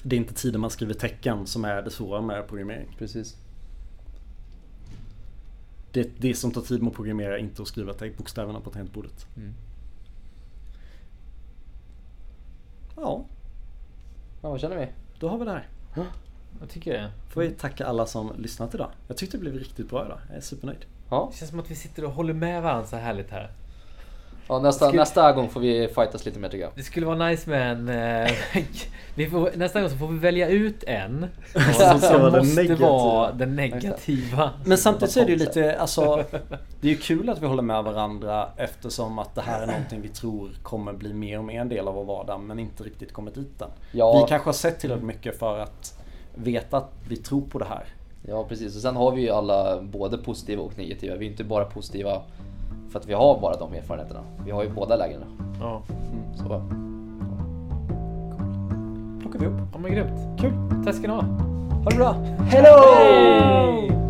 det 0.03 0.17
är 0.17 0.21
inte 0.21 0.35
tiden 0.35 0.61
man 0.61 0.71
skriver 0.71 0.95
tecken 0.95 1.47
som 1.47 1.65
är 1.65 1.83
det 1.83 1.91
svåra 1.91 2.21
med 2.21 2.49
programmering. 2.49 2.89
Precis. 2.99 3.37
Det, 5.93 6.11
det 6.19 6.35
som 6.35 6.51
tar 6.53 6.61
tid 6.63 6.83
med 6.83 6.89
att 6.91 6.97
programmera 6.97 7.35
är 7.35 7.39
inte 7.39 7.63
att 7.63 7.69
skriva 7.69 7.93
te- 7.95 8.11
bokstäverna 8.17 8.61
på 8.61 8.71
tangentbordet. 8.71 9.27
Mm. 9.37 9.55
Ja, 12.97 13.25
Ja, 14.43 14.51
vad 14.51 14.61
känner 14.61 14.77
vi? 14.77 14.89
då 15.21 15.29
har 15.29 15.39
vi 15.39 15.45
det 15.45 15.51
här. 15.51 15.69
Jag 16.61 16.69
tycker 16.69 16.93
det. 16.93 17.11
Får 17.29 17.41
vi 17.41 17.51
tacka 17.51 17.87
alla 17.87 18.07
som 18.07 18.33
lyssnat 18.39 18.75
idag. 18.75 18.91
Jag 19.09 19.17
tyckte 19.17 19.37
det 19.37 19.41
blev 19.41 19.55
riktigt 19.55 19.91
bra 19.91 20.05
idag. 20.07 20.19
Jag 20.29 20.37
är 20.37 20.41
supernöjd. 20.41 20.85
Ja, 21.11 21.29
Det 21.33 21.39
känns 21.39 21.51
som 21.51 21.61
att 21.61 21.71
vi 21.71 21.75
sitter 21.75 22.05
och 22.05 22.13
håller 22.13 22.35
med 22.35 22.63
varandra 22.63 22.87
så 22.87 22.97
härligt 22.97 23.31
här. 23.31 23.51
Ja 24.49 24.59
nästa, 24.59 24.89
Ska- 24.89 24.97
nästa 24.97 25.33
gång 25.33 25.49
får 25.49 25.61
vi 25.61 25.89
fightas 25.89 26.25
lite 26.25 26.39
mer 26.39 26.49
tycker 26.49 26.65
jag. 26.65 26.73
Det 26.75 26.83
skulle 26.83 27.07
vara 27.07 27.29
nice 27.29 27.51
med 27.51 27.73
en... 27.73 27.89
Eh, 27.89 28.33
vi 29.15 29.27
får, 29.31 29.51
nästa 29.55 29.81
gång 29.81 29.91
så 29.91 29.97
får 29.97 30.09
vi 30.09 30.19
välja 30.19 30.49
ut 30.49 30.85
en. 30.87 31.27
Som 31.53 32.01
ska 32.01 32.19
vara 32.19 32.31
den 32.31 32.47
måste 32.47 32.63
negativa. 32.63 32.89
vara 32.89 33.33
den 33.33 33.57
negativa. 33.57 34.51
Men 34.65 34.79
samtidigt 34.79 35.13
så 35.15 35.21
är 35.21 35.25
det 35.25 35.33
ju 35.33 35.39
lite, 35.39 35.79
alltså 35.81 36.25
Det 36.81 36.89
är 36.89 36.93
ju 36.93 36.97
kul 36.99 37.29
att 37.31 37.43
vi 37.43 37.47
håller 37.47 37.63
med 37.63 37.85
varandra 37.85 38.49
eftersom 38.57 39.19
att 39.19 39.35
det 39.35 39.41
här 39.43 39.63
är 39.63 39.67
någonting 39.67 40.01
vi 40.01 40.09
tror 40.09 40.51
kommer 40.63 40.93
bli 40.93 41.13
mer 41.15 41.39
och 41.39 41.45
mer 41.45 41.61
en 41.61 41.69
del 41.69 41.89
av 41.89 41.95
vår 41.95 42.05
vardag 42.05 42.41
men 42.41 42.59
inte 42.59 42.83
riktigt 42.83 43.13
kommit 43.13 43.35
dit 43.35 43.63
än. 43.63 43.69
Ja. 43.93 44.23
Vi 44.23 44.29
kanske 44.29 44.49
har 44.49 44.53
sett 44.53 44.81
tillräckligt 44.81 45.07
mycket 45.07 45.39
för 45.39 45.59
att 45.59 45.99
veta 46.35 46.77
att 46.77 46.93
vi 47.09 47.17
tror 47.17 47.43
på 47.43 47.59
det 47.59 47.65
här. 47.65 47.85
Ja, 48.29 48.45
precis. 48.45 48.77
Och 48.77 48.83
sen 48.83 48.97
har 48.97 49.13
vi 49.13 49.23
ju 49.23 49.31
alla 49.31 49.83
både 49.83 50.19
positiva 50.19 50.63
och 50.63 50.79
negativa. 50.79 51.17
Vi 51.17 51.27
är 51.27 51.31
inte 51.31 51.45
bara 51.45 51.65
positiva 51.65 52.23
för 52.91 52.99
att 52.99 53.07
vi 53.07 53.15
har 53.15 53.41
bara 53.41 53.57
de 53.57 53.73
erfarenheterna. 53.75 54.21
Vi 54.45 54.51
har 54.51 54.63
ju 54.63 54.71
båda 54.71 54.97
lägena. 54.97 55.27
Ja. 55.61 55.83
Så, 56.37 56.45
Plockar 59.21 59.39
vi 59.39 59.47
upp. 59.47 59.61
ja 59.73 59.79
men 59.79 59.93
grymt. 59.93 60.41
Kul. 60.41 60.53
Tack 60.85 60.95
ska 60.95 61.07
ni 61.09 61.15
ha. 61.15 61.23
Ha 61.23 61.91
det 61.91 61.97
bra. 61.97 62.13
Hello! 62.49 64.08